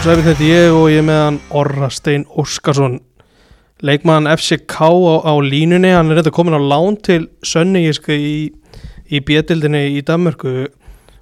Sæfinn 0.00 0.24
þetta 0.24 0.46
ég 0.48 0.72
og 0.72 0.86
ég 0.88 1.02
er 1.02 1.04
með 1.04 1.18
hann 1.20 1.38
Orra 1.60 1.90
Stein 1.92 2.22
Óskarsson 2.40 2.94
leikmann 3.84 4.24
FCK 4.32 4.78
á, 4.80 4.88
á 5.28 5.32
línunni 5.44 5.90
hann 5.92 6.08
er 6.08 6.16
reynda 6.16 6.30
komin 6.32 6.56
á 6.56 6.60
lán 6.60 6.96
til 7.04 7.26
Sönnigiska 7.44 8.16
í, 8.16 8.48
í 9.12 9.20
bjöldildinni 9.20 9.82
í 9.98 10.00
Danmörku 10.08 10.54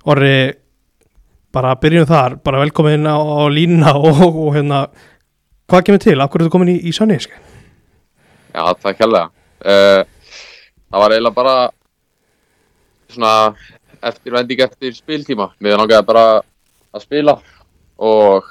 Orri, 0.07 0.55
bara 1.51 1.75
byrjum 1.83 2.07
þar 2.07 2.37
bara 2.47 2.61
velkomin 2.63 3.09
á, 3.11 3.19
á 3.19 3.51
línuna 3.51 3.97
og, 3.99 4.23
og, 4.29 4.53
hérna 4.55 4.85
hvað 5.67 5.85
kemur 5.89 6.05
til, 6.07 6.15
hverju 6.15 6.39
er 6.39 6.47
þú 6.47 6.55
komin 6.55 6.73
í, 6.77 6.79
í 6.79 6.95
Sönnigiska? 6.95 7.43
Já, 8.55 8.63
takk 8.79 9.03
hérlega. 9.03 9.27
Uh, 9.59 10.07
það 10.87 11.03
var 11.03 11.17
eiginlega 11.17 11.41
bara 11.41 11.57
svona 13.11 13.35
eftirvending 14.07 14.65
eftir 14.69 14.95
spiltíma. 14.95 15.51
Mér 15.59 15.83
langaði 15.83 16.07
bara 16.15 16.25
að 16.95 17.09
spila 17.09 17.41
og 17.99 18.47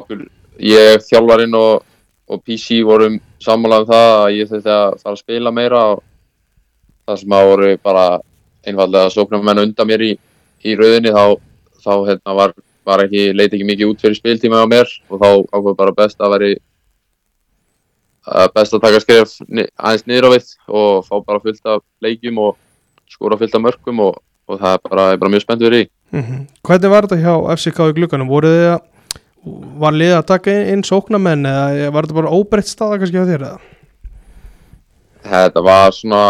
okkur, 0.00 0.26
ég, 0.62 1.00
þjálfarinn 1.08 1.56
og, 1.58 1.82
og 2.30 2.42
PC 2.44 2.82
vorum 2.86 3.18
sammálað 3.42 3.86
um 3.86 3.90
það 3.90 4.12
að 4.12 4.36
ég 4.36 4.52
þurfti 4.52 4.72
að 4.76 5.00
fara 5.02 5.16
að 5.16 5.22
spila 5.22 5.54
meira 5.54 5.82
og 5.94 6.04
það 7.06 7.20
sem 7.22 7.36
að 7.38 7.50
voru 7.50 7.72
bara 7.86 8.06
einfallega 8.66 9.12
sóknum 9.14 9.44
menn 9.46 9.62
undan 9.62 9.88
mér 9.88 10.06
í, 10.06 10.12
í 10.66 10.78
rauðinni 10.78 11.12
þá, 11.14 11.36
þá 11.84 11.92
hérna, 12.08 12.36
var, 12.40 12.54
var 12.86 13.04
ekki, 13.06 13.28
leiti 13.36 13.58
ekki 13.58 13.68
mikið 13.68 13.92
út 13.92 14.02
fyrir 14.02 14.18
spiltíma 14.18 14.64
á 14.64 14.66
mér 14.70 14.90
og 15.10 15.22
þá 15.22 15.28
ákveð 15.54 15.78
bara 15.78 15.96
best 16.00 16.20
að 16.20 16.34
veri 16.36 16.54
best 18.54 18.74
að 18.74 18.82
taka 18.82 19.00
skref 19.02 19.36
aðeins 19.46 20.06
niður 20.06 20.26
á 20.26 20.30
við 20.34 20.48
og 20.66 21.06
fá 21.06 21.14
bara 21.22 21.42
fullt 21.44 21.70
af 21.70 21.84
leikjum 22.02 22.40
og 22.42 22.56
skora 23.10 23.38
fullt 23.38 23.54
af 23.54 23.62
mörgum 23.62 24.02
og, 24.08 24.18
og 24.50 24.58
það 24.58 24.74
er 24.74 24.82
bara, 24.90 25.06
er 25.12 25.20
bara 25.22 25.30
mjög 25.30 25.44
spennt 25.44 25.62
fyrir 25.62 25.84
því. 25.84 25.90
Mm 26.16 26.42
Hvernig 26.66 26.90
var 26.90 27.06
þetta 27.06 27.22
hjá 27.22 27.54
FCK 27.54 27.78
í 27.86 27.96
glukkanum? 28.00 28.28
Voru 28.28 28.50
þið 28.50 28.68
að 28.72 28.80
var 29.80 29.94
liðið 29.94 30.18
að 30.18 30.28
taka 30.30 30.54
inn, 30.72 30.84
sóknamenn 30.86 31.46
eða 31.46 31.90
var 31.94 32.06
þetta 32.06 32.18
bara 32.18 32.32
óbreytt 32.34 32.70
staða 32.70 32.98
kannski 33.00 33.22
á 33.22 33.28
þér 33.28 33.44
eða? 33.48 33.60
Þetta 35.26 35.62
var 35.66 35.94
svona, 35.94 36.22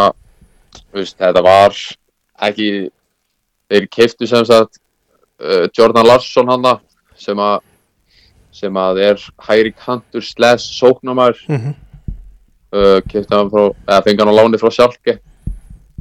veist, 0.96 1.16
þetta 1.20 1.42
var 1.44 1.78
ekki, 2.48 2.68
þeir 3.72 3.88
keiftu 3.92 4.28
sem 4.28 4.44
sagt 4.48 4.80
uh, 5.40 5.64
Jordan 5.76 6.08
Larsson 6.08 6.52
hana 6.52 6.78
sem 7.16 7.40
að 7.40 7.64
sem 8.56 8.76
að 8.80 9.02
er 9.04 9.24
hægri 9.44 9.74
kantur 9.76 10.24
slash 10.24 10.78
sóknarmær 10.78 11.36
Mm 11.48 11.56
-hmm. 11.60 11.74
uh, 12.72 13.00
keifti 13.04 13.34
hann 13.34 13.50
frá, 13.52 13.72
eða 13.88 14.02
fengi 14.04 14.22
hann 14.22 14.32
á 14.32 14.38
láni 14.38 14.60
frá 14.60 14.70
Sjálke 14.72 15.18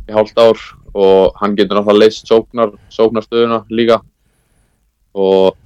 í 0.08 0.14
hálft 0.16 0.40
ár 0.40 0.60
og 0.94 1.36
hann 1.42 1.56
getur 1.56 1.76
náttúrulega 1.76 2.00
leist 2.00 2.28
sóknar, 2.28 2.72
sóknarstöðuna 2.90 3.66
líka 3.70 4.00
og 5.14 5.58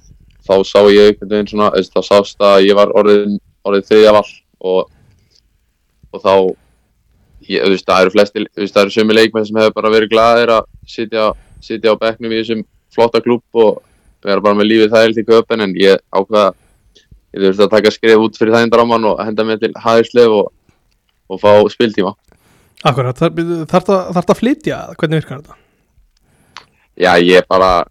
þá 0.50 0.56
sá 0.66 0.80
ég 0.90 1.12
einhvern 1.12 1.32
veginn 1.32 1.50
svona, 1.52 1.70
eða 1.78 1.94
þá 1.94 2.08
sást 2.10 2.42
að 2.44 2.64
ég 2.66 2.78
var 2.78 2.92
orðin, 2.98 3.38
orðin 3.66 3.86
þriðja 3.88 4.16
vall 4.16 4.32
og, 4.72 4.90
og 6.10 6.24
þá 6.24 6.34
ég, 7.46 7.62
þú 7.62 7.74
veist, 7.74 7.86
það 7.88 8.02
eru 8.04 8.14
flesti, 8.16 8.46
þú 8.48 8.64
veist, 8.64 8.74
það 8.74 8.82
eru 8.84 8.96
sömu 8.96 9.16
leikmenn 9.16 9.46
sem 9.48 9.60
hefur 9.60 9.76
bara 9.76 9.92
verið 9.94 10.12
glaðir 10.14 10.54
að 10.56 10.66
sitja, 10.88 11.28
sitja 11.64 11.94
á 11.94 12.00
bekknum 12.00 12.34
í 12.34 12.40
þessum 12.42 12.64
flotta 12.94 13.22
klúb 13.24 13.62
og 13.62 13.80
vera 14.24 14.42
bara 14.44 14.58
með 14.58 14.70
lífið 14.70 14.94
þægilt 14.94 15.22
í 15.22 15.26
köpen 15.28 15.64
en 15.64 15.76
ég 15.78 16.02
ákveða 16.12 16.50
ég 17.30 17.44
þurfti 17.44 17.66
að 17.66 17.74
taka 17.76 17.92
skrif 17.94 18.24
út 18.24 18.38
fyrir 18.38 18.56
þægindaramman 18.56 19.06
og 19.12 19.22
henda 19.22 19.46
mér 19.46 19.60
til 19.62 19.72
hæðisleif 19.78 20.34
og, 20.40 20.50
og 21.30 21.40
fá 21.40 21.52
spiltíma. 21.72 22.14
Akkurat, 22.86 23.18
þarf 23.20 23.90
það 23.90 24.20
að 24.22 24.38
flytja? 24.38 24.78
Hvernig 24.98 25.20
virkar 25.20 25.42
þetta? 25.42 25.58
Já, 27.00 27.12
ég 27.22 27.46
bara, 27.48 27.84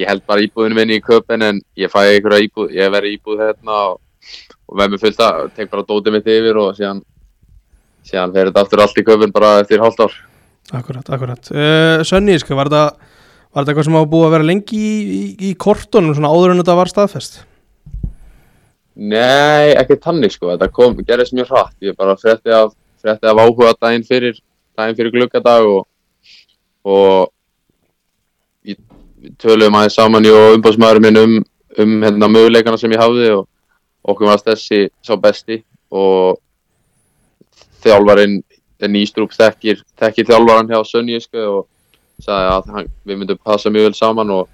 ég 0.00 0.08
held 0.08 0.24
bara 0.28 0.44
íbúðinu 0.44 0.78
minni 0.78 0.98
í 0.98 1.04
köpen 1.04 1.44
en 1.46 1.60
ég 1.78 1.92
fæ 1.92 2.00
einhverja 2.02 2.46
íbúð, 2.46 2.72
ég 2.76 2.92
verði 2.92 3.14
íbúð 3.16 3.44
hérna 3.44 3.78
og, 3.90 4.00
og 4.68 4.80
verð 4.80 4.94
mér 4.94 5.04
fullt 5.04 5.22
að, 5.26 5.44
tek 5.56 5.70
bara 5.72 5.86
dótið 5.86 6.16
mitt 6.16 6.32
yfir 6.34 6.60
og 6.62 6.72
síðan, 6.78 7.04
síðan 8.08 8.34
fer 8.34 8.50
þetta 8.50 8.64
aftur 8.64 8.84
allt 8.84 9.00
í 9.00 9.06
köpen 9.06 9.34
bara 9.34 9.54
eftir 9.62 9.82
hálft 9.84 10.02
ár. 10.04 10.18
Akkurat, 10.76 11.06
akkurat. 11.10 11.50
Uh, 11.50 12.02
Sönníska, 12.06 12.54
var 12.54 12.70
þetta 12.70 13.10
var 13.50 13.64
þetta 13.64 13.72
eitthvað 13.72 13.86
sem 13.88 13.96
hafa 13.98 14.10
búið 14.10 14.26
að 14.26 14.34
vera 14.36 14.46
lengi 14.46 14.80
í, 14.80 14.90
í, 15.00 15.22
í 15.48 15.54
kortunum 15.58 16.14
svona 16.14 16.30
áður 16.30 16.52
en 16.54 16.62
þetta 16.62 16.76
var 16.78 16.90
staðfest? 16.90 17.40
Nei, 19.00 19.72
ekki 19.80 19.96
tannig 20.02 20.34
sko, 20.34 20.52
þetta 20.52 20.68
kom, 20.74 20.94
gerðist 21.06 21.34
mjög 21.34 21.50
hratt, 21.50 21.74
ég 21.82 21.96
bara 21.98 22.18
frétti 22.20 22.52
af, 22.54 22.74
frétti 23.02 23.30
af 23.30 23.40
áhuga 23.40 23.72
daginn 23.80 24.06
fyrir, 24.06 24.38
daginn 24.78 24.98
fyrir 24.98 25.14
gluggadag 25.14 25.66
og, 25.66 25.86
og 26.86 27.30
töluðum 29.40 29.78
aðeins 29.78 29.96
saman 29.98 30.26
ég 30.28 30.36
og 30.36 30.58
umbásmaðurinn 30.58 31.06
minn 31.06 31.20
um, 31.20 31.34
um 31.82 31.96
hérna 32.04 32.28
möguleikana 32.30 32.78
sem 32.80 32.92
ég 32.92 33.02
hafði 33.02 33.32
og 33.36 33.46
okkur 34.10 34.30
varst 34.30 34.48
þessi 34.48 34.86
sá 35.04 35.16
besti 35.20 35.60
og 35.90 36.38
þjálfarinn 37.84 38.40
Nýstrúp 38.88 39.34
þekkir, 39.36 39.82
þekkir 40.00 40.30
þjálfaran 40.30 40.70
hjá 40.70 40.78
Sönnísku 40.88 41.40
og 41.44 41.66
sagði 42.24 42.52
að 42.54 42.70
hann, 42.72 42.86
við 43.04 43.18
myndum 43.20 43.40
passa 43.44 43.68
mjög 43.72 43.90
vel 43.90 43.96
saman 43.98 44.32
og 44.32 44.48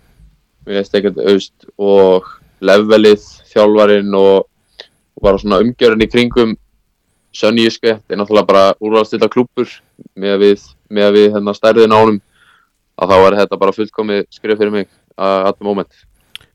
við 0.67 0.81
veist 0.81 0.97
ekkert 0.99 1.21
auðst 1.23 1.69
og 1.79 2.27
levelið 2.59 3.23
þjálfarinn 3.53 4.17
og, 4.19 4.49
og 5.15 5.23
bara 5.23 5.43
svona 5.43 5.61
umgjörinn 5.63 6.03
í 6.03 6.11
kringum 6.11 6.57
Sönnísku, 7.37 7.93
þetta 7.93 8.15
er 8.15 8.19
náttúrulega 8.19 8.49
bara 8.49 8.67
úrvalstilla 8.81 9.29
klúpur 9.31 9.71
með 10.17 10.39
við, 10.43 10.67
með 10.91 11.11
við 11.19 11.27
hérna 11.37 11.55
stærðin 11.55 11.95
ánum 11.95 12.21
að 12.97 13.13
þá 13.13 13.17
er 13.19 13.39
þetta 13.41 13.59
bara 13.61 13.75
fullkomið 13.77 14.23
skrif 14.35 14.61
fyrir 14.61 14.73
mig 14.75 14.89
að 15.17 15.39
þetta 15.49 15.67
moment. 15.67 15.99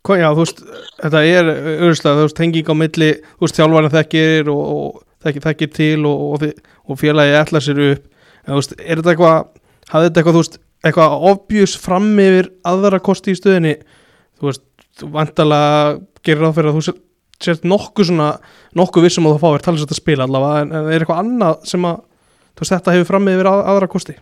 Hvað, 0.02 0.22
já, 0.24 0.28
þú 0.34 0.44
veist, 0.44 0.62
þetta 0.98 1.22
er 1.30 1.50
auðvitað, 1.52 2.16
þú 2.18 2.26
veist, 2.26 2.38
tenging 2.40 2.72
á 2.74 2.76
milli, 2.78 3.10
þú 3.22 3.46
veist, 3.46 3.58
þjálfarinn 3.60 3.94
þekkir 3.94 4.50
og, 4.50 4.62
og 4.72 5.26
þekkir, 5.26 5.44
þekkir 5.46 5.72
til 5.78 6.08
og, 6.10 6.24
og, 6.26 6.46
og 6.90 7.00
félagi 7.02 7.38
ætlar 7.38 7.66
sér 7.66 7.82
upp. 7.86 8.08
En 8.42 8.56
þú 8.56 8.58
veist, 8.58 8.74
er 8.80 9.02
þetta 9.02 9.14
eitthvað 9.14 9.38
hafði 9.92 10.10
þetta 10.10 10.22
eitthvað, 10.22 10.38
þú 10.38 10.42
veist, 10.42 10.58
eitthvað 10.82 11.28
obvious 11.32 11.78
fram 11.78 12.10
yfir 12.24 12.50
aðra 12.72 13.02
kosti 13.06 13.36
í 13.36 13.38
stöðinni? 13.38 13.76
Þú 14.42 14.50
veist, 14.50 14.66
þú 14.98 15.12
vantalega 15.14 15.94
gerir 16.26 16.44
ráð 16.48 16.58
fyrir 16.58 16.72
að 16.72 16.80
þú 16.80 16.84
sért, 16.88 17.06
sért 17.42 17.70
nokkuð 17.70 18.10
svona, 18.10 18.32
nokkuð 18.78 19.06
vissum 19.06 19.30
að 19.30 19.38
þú 19.38 19.44
fáir 19.46 19.66
talsett 19.66 19.94
að 19.94 20.02
spila 20.02 20.26
allavega, 20.26 20.66
en 20.66 20.76
er 20.82 20.98
eitthvað 20.98 21.22
annað 21.22 21.64
sem 21.70 21.88
að, 21.90 22.02
þú 22.58 22.66
veist, 22.66 22.74
þetta 22.74 22.98
hefur 22.98 23.10
fram 23.14 23.32
yfir 23.36 23.50
að, 23.54 23.64
aðra 23.76 23.94
kosti 23.94 24.18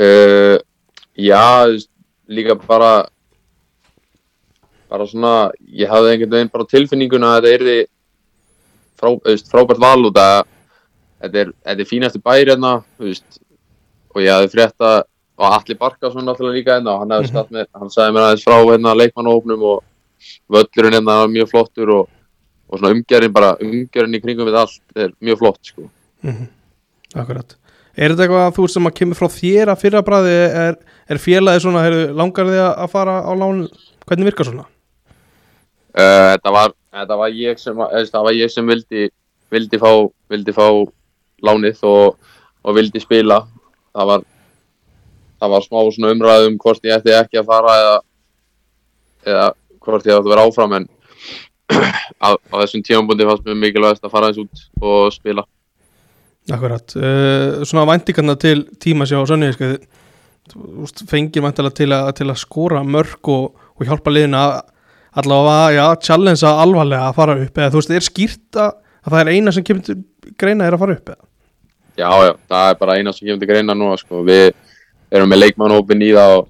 Uh, 0.00 0.56
já, 1.18 1.42
líka 2.30 2.54
bara 2.56 2.92
bara 4.90 5.06
svona, 5.06 5.50
ég 5.70 5.90
hafði 5.90 6.14
einhvern 6.14 6.32
veginn 6.34 6.52
bara 6.54 6.66
tilfinninguna 6.70 7.34
að 7.36 7.44
þetta 7.44 7.56
yrði 7.58 7.76
frá, 8.98 9.10
frábært 9.52 9.82
val 9.82 10.08
út 10.08 10.18
að 10.18 10.40
þetta 11.20 11.42
er, 11.44 11.52
þetta 11.66 11.84
er 11.84 11.90
fínasti 11.90 12.22
bæri 12.24 12.48
hérna, 12.50 12.72
og 13.00 14.22
ég 14.24 14.32
hafði 14.34 14.52
frétt 14.54 14.86
að 14.88 15.02
og 15.40 15.54
Alli 15.56 15.74
Barkason 15.80 16.26
náttúrulega 16.28 16.56
líka 16.58 16.74
hérna 16.76 16.92
og 16.94 16.98
hann 17.04 17.12
hefði 17.14 17.28
Mhm. 17.28 17.30
skatt 17.32 17.50
með, 17.54 17.66
hann 17.72 17.92
sagði 17.94 18.12
mér 18.16 18.24
aðeins 18.26 18.42
frá 18.44 18.56
hérna 18.60 18.96
leikmannófnum 18.98 19.62
og 19.70 19.84
völlurinn 20.52 20.96
hérna 20.98 21.14
var 21.22 21.28
mjög 21.32 21.48
flottur 21.48 21.92
og, 21.94 22.08
og 22.68 22.78
svona 22.78 22.92
umgerðin 22.94 23.32
bara, 23.32 23.54
umgerðin 23.60 24.18
í 24.18 24.20
kringum 24.20 24.48
við 24.50 24.58
allt 24.60 24.80
er 24.96 25.14
mjög 25.20 25.38
flott, 25.38 25.60
sko. 25.62 25.88
mm 26.22 26.48
Akkurat 27.16 27.56
Er 28.00 28.14
þetta 28.14 28.24
eitthvað 28.24 28.46
að 28.46 28.54
þú 28.56 28.66
sem 28.72 28.88
að 28.88 28.94
kemur 28.96 29.18
frá 29.18 29.28
þér 29.34 29.70
að 29.70 29.80
fyrra 29.82 30.00
bræði 30.04 30.36
er, 30.62 30.76
er 31.12 31.18
félagi 31.20 31.60
svona, 31.60 31.82
heyrðu, 31.84 32.04
langar 32.16 32.48
þið 32.48 32.60
að 32.64 32.92
fara 32.94 33.16
á 33.20 33.32
lán 33.36 33.58
hvernig 34.08 34.30
virkar 34.30 34.48
svona? 34.48 34.64
Uh, 35.90 36.30
þetta, 36.32 36.52
var, 36.54 36.72
þetta 36.96 37.18
var 37.20 37.36
ég 37.36 37.60
sem, 37.60 37.84
það 38.08 38.24
var 38.24 38.38
ég 38.38 38.54
sem 38.54 38.72
vildi, 38.72 39.10
vildi, 39.52 39.82
fá, 39.82 39.90
vildi 40.32 40.56
fá 40.56 40.64
lánið 41.44 41.84
og, 41.90 42.32
og 42.64 42.78
vildi 42.78 43.04
spila. 43.04 43.42
Það 43.92 44.10
var, 44.14 44.26
það 45.42 45.54
var 45.58 45.68
smá 45.68 46.10
umræðum 46.14 46.58
hvort 46.64 46.88
ég 46.88 46.96
ætti 46.96 47.16
ekki 47.18 47.42
að 47.42 47.52
fara 47.52 47.78
eða, 47.82 48.02
eða 49.28 49.46
hvort 49.76 50.08
ég 50.08 50.16
ætti 50.16 50.24
að 50.24 50.32
vera 50.32 50.48
áfram 50.48 50.78
en 50.80 50.88
á, 52.24 52.32
á 52.32 52.54
þessum 52.62 52.86
tímambundi 52.86 53.28
fannst 53.28 53.44
mér 53.44 53.60
mikilvægast 53.60 54.08
að 54.08 54.16
fara 54.16 54.32
eins 54.32 54.40
út 54.40 54.68
og 54.80 55.10
spila. 55.12 55.44
Akkurat, 56.50 56.94
uh, 56.96 57.60
svona 57.68 57.84
væntingarna 57.90 58.34
til 58.40 58.64
tíma 58.82 59.04
sjá 59.06 59.20
sönni 59.28 59.52
sko, 59.54 59.74
þú 60.50 60.62
veist, 60.80 61.02
fengir 61.10 61.44
væntilega 61.44 61.74
til, 61.76 61.90
að- 61.94 62.12
til 62.16 62.26
að 62.32 62.40
skora 62.40 62.80
mörg 62.82 63.28
og, 63.28 63.52
og 63.76 63.86
hjálpa 63.86 64.10
liðin 64.10 64.34
að 64.38 64.54
allavega, 65.20 65.74
já, 65.76 65.84
challengea 66.06 66.52
alvarlega 66.62 67.08
að 67.10 67.14
fara 67.18 67.36
upp 67.44 67.58
eða 67.60 67.70
þú 67.74 67.80
veist, 67.82 67.90
er 67.98 68.06
skýrt 68.06 68.58
að, 68.64 68.72
að 69.04 69.12
það 69.14 69.20
er 69.26 69.32
eina 69.34 69.52
sem 69.52 69.64
kemur 69.66 69.84
til 69.86 69.98
greina 70.40 70.66
er 70.66 70.74
að 70.78 70.82
fara 70.84 70.96
upp 70.96 71.12
eða? 71.12 71.24
Já, 72.00 72.08
já, 72.24 72.32
það 72.48 72.70
er 72.72 72.78
bara 72.80 72.96
eina 72.96 73.12
sem 73.12 73.26
kemur 73.28 73.40
til 73.44 73.48
greina 73.50 73.74
núna 73.76 73.96
sko. 74.00 74.22
Við 74.24 74.52
erum 75.12 75.28
með 75.34 75.40
leikmannhópin 75.44 76.02
í 76.06 76.12
það 76.16 76.36
og, 76.38 76.48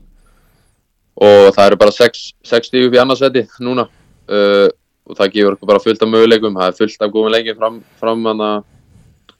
og 1.20 1.48
það 1.56 1.66
eru 1.70 1.78
bara 1.80 1.94
6 1.96 2.68
stíg 2.68 2.86
upp 2.88 2.94
í 2.96 3.00
annarsæti 3.02 3.42
núna 3.64 3.86
uh, 3.88 4.68
og 5.10 5.16
það 5.18 5.32
gefur 5.34 5.56
okkur 5.56 5.70
bara 5.72 5.82
fullt 5.82 6.04
af 6.04 6.12
möguleikum 6.12 6.56
það 6.60 6.68
er 6.72 6.76
fullt 6.78 7.02
af 7.06 7.10
góðum 7.16 7.32
leikin 7.34 7.56
fram, 7.58 7.80
fram 8.00 8.24
hana, 8.30 8.50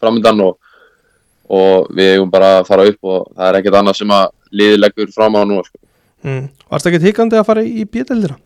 framöndan 0.00 0.42
og, 0.46 0.58
og 1.50 1.88
við 1.96 2.14
eigum 2.16 2.30
bara 2.32 2.56
að 2.60 2.68
fara 2.70 2.86
upp 2.90 3.10
og 3.14 3.30
það 3.36 3.48
er 3.48 3.58
ekkert 3.60 3.78
annað 3.80 3.98
sem 4.00 4.14
að 4.16 4.28
liði 4.60 4.78
leggur 4.82 5.10
fram 5.14 5.36
á 5.38 5.42
núna 5.44 5.64
sko. 5.66 5.78
Mm. 6.26 6.46
Varst 6.70 6.88
ekki 6.90 7.02
tíkandi 7.06 7.38
að 7.40 7.46
fara 7.48 7.62
í 7.64 7.84
bjöldildina? 7.88 8.36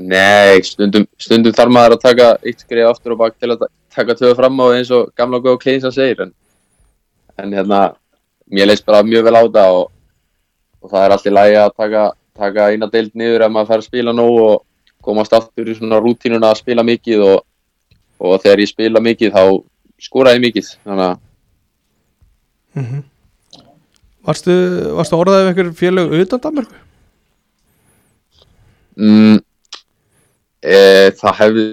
Nei, 0.00 0.60
stundum, 0.64 1.04
stundum 1.20 1.52
þarf 1.52 1.72
maður 1.74 1.94
að 1.98 2.04
taka 2.06 2.28
eitt 2.48 2.62
skrif 2.64 2.88
aftur 2.88 3.12
og 3.14 3.18
bak 3.20 3.34
til 3.36 3.50
að 3.52 3.58
ta- 3.64 3.70
taka 3.96 4.14
tvö 4.16 4.30
fram 4.38 4.60
á 4.64 4.66
eins 4.72 4.90
og 4.96 5.10
gamla 5.18 5.40
góða 5.44 5.60
Kleinsa 5.60 5.90
segir 5.92 6.22
en, 6.24 6.30
en 7.36 7.52
hérna, 7.52 7.80
mér 8.48 8.70
leist 8.70 8.86
bara 8.86 9.02
mjög 9.04 9.26
vel 9.28 9.36
á 9.36 9.42
þetta 9.44 9.64
og, 9.76 9.90
og 10.80 10.90
það 10.94 11.04
er 11.04 11.14
allt 11.16 11.28
í 11.28 11.34
lagi 11.34 11.58
að 11.60 11.74
taka, 11.76 12.04
taka 12.40 12.70
eina 12.72 12.88
deild 12.88 13.12
niður 13.12 13.44
ef 13.44 13.52
maður 13.52 13.68
fær 13.74 13.82
að 13.82 13.88
spila 13.90 14.14
nóg 14.16 14.38
og 14.46 14.56
komast 15.04 15.36
aftur 15.36 15.68
í 15.68 15.76
svona 15.76 16.00
rútínuna 16.00 16.48
að 16.54 16.62
spila 16.62 16.86
mikið 16.86 17.26
og, 17.26 17.44
og 18.20 18.40
þegar 18.42 18.62
ég 18.64 18.70
spila 18.70 19.02
mikið 19.04 19.32
þá 19.34 19.42
skora 20.00 20.34
ég 20.36 20.44
mikið 20.44 20.74
þannig 20.84 21.06
að 21.08 21.16
mm 22.80 23.00
Varstu, 24.20 24.52
varstu 24.98 25.16
orðaðið 25.16 25.46
við 25.46 25.50
einhver 25.50 25.68
félög 25.78 26.10
utan 26.20 26.40
Danmörku? 26.44 26.74
mm, 29.00 29.38
e, 30.60 30.76
það 31.16 31.38
hefði 31.38 31.64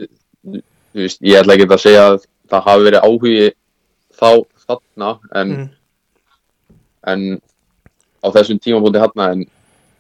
veist, 0.95 1.19
ég 1.27 1.41
ætla 1.41 1.57
ekki 1.57 1.67
að 1.67 1.81
segja 1.83 2.05
að 2.13 2.21
það 2.47 2.63
hafi 2.69 2.85
verið 2.87 3.03
áhugi 3.03 3.49
þá 4.17 4.29
þarna 4.67 5.11
en, 5.41 5.51
Mm. 5.51 5.67
en 7.11 7.41
á 8.23 8.27
þessum 8.31 8.59
tímabúndi 8.63 9.03
þarna 9.03 9.27
en 9.35 9.43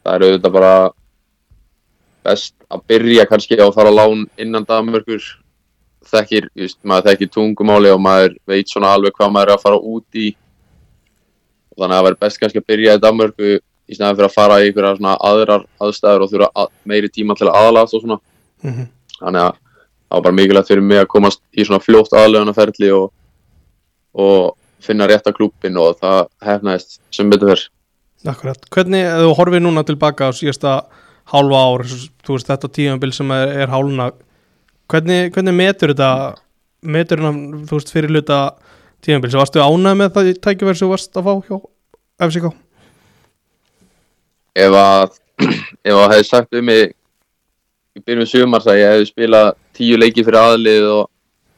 það 0.05 0.15
er 0.15 0.25
auðvitað 0.27 0.55
bara 0.55 0.71
best 2.23 2.55
að 2.71 2.87
byrja 2.87 3.27
kannski 3.27 3.59
á 3.59 3.67
fara 3.75 3.91
að 3.91 3.99
lán 3.99 4.23
innan 4.39 4.65
Danmörkur 4.67 5.19
þekkir, 6.11 6.49
veist, 6.57 6.79
maður 6.87 7.11
þekkir 7.11 7.31
tungumáli 7.35 7.93
og 7.93 8.03
maður 8.03 8.35
veit 8.49 8.71
svona 8.71 8.91
alveg 8.95 9.15
hvað 9.17 9.33
maður 9.35 9.53
er 9.53 9.57
að 9.57 9.63
fara 9.63 9.79
út 9.93 10.19
í. 10.19 10.27
Og 11.73 11.81
þannig 11.83 11.95
að 11.95 11.97
það 11.97 12.09
væri 12.09 12.21
best 12.25 12.41
kannski 12.41 12.61
að 12.63 12.69
byrja 12.73 12.97
í 12.97 13.01
Danmörku 13.05 13.55
í 13.57 13.95
snæðan 13.95 14.19
fyrir 14.19 14.29
að 14.29 14.35
fara 14.35 14.59
í 14.59 14.67
einhverja 14.67 14.97
svona 14.97 15.17
aðrar 15.29 15.65
aðstæður 15.79 16.25
og 16.25 16.31
þurfa 16.33 16.51
að, 16.63 16.71
meiri 16.89 17.09
tíma 17.13 17.37
til 17.39 17.47
að 17.47 17.59
aðlast 17.61 17.97
og 17.97 18.03
svona. 18.03 18.21
Mm 18.65 18.87
þannig 19.21 19.43
að 19.43 19.55
það 19.57 20.17
var 20.17 20.25
bara 20.27 20.37
mikilvægt 20.39 20.71
fyrir 20.71 20.85
mig 20.85 21.01
að 21.01 21.09
komast 21.11 21.41
í 21.51 21.65
svona 21.67 21.83
fljótt 21.83 22.15
aðlöðunarferli 22.15 22.91
og, 22.95 23.09
og 24.17 24.53
finna 24.83 25.07
rétta 25.09 25.33
klúppin 25.35 25.79
og 25.81 25.97
það 26.01 26.21
hefnaðist 26.47 27.01
sem 27.13 27.31
betur 27.31 27.53
fyrr. 27.53 27.65
Akkurat, 28.27 28.69
hvernig, 28.73 29.03
ef 29.05 29.25
þú 29.25 29.33
horfið 29.37 29.63
núna 29.63 29.83
tilbaka 29.87 30.29
á 30.29 30.31
síðasta 30.35 30.77
hálfa 31.31 31.59
ár, 31.59 31.83
þú 32.25 32.37
veist 32.37 32.49
þetta 32.49 32.71
tímabil 32.73 33.11
sem 33.15 33.33
er, 33.35 33.51
er 33.63 33.73
háluna 33.73 34.09
hvernig, 34.91 35.31
hvernig 35.35 35.55
metur 35.57 35.93
þetta 35.93 36.11
metur 36.85 37.21
þetta, 37.21 37.63
þú 37.69 37.79
veist, 37.79 37.93
fyrir 37.93 38.13
hluta 38.13 38.39
tímabil, 39.05 39.31
sem 39.31 39.41
varstu 39.41 39.63
ánægð 39.63 39.99
með 40.01 40.13
það 40.15 40.31
tækifæri 40.43 40.79
sem 40.79 40.85
þú 40.85 40.93
varst 40.93 41.19
að 41.19 41.27
fá 41.27 41.33
hjá 41.47 41.57
FCK? 42.27 42.51
Ef 44.57 44.77
að, 44.81 45.17
ef 45.89 45.99
að 46.01 46.13
hefði 46.13 46.29
sagt 46.29 46.57
um 46.57 46.67
mig 46.69 46.93
í 47.97 48.03
byrjun 48.05 48.29
sumars 48.29 48.69
að 48.69 48.81
ég 48.81 48.93
hefði 48.93 49.09
spilað 49.11 49.51
tíu 49.77 49.97
leiki 49.99 50.25
fyrir 50.25 50.41
aðlið 50.41 50.89
og 50.93 51.03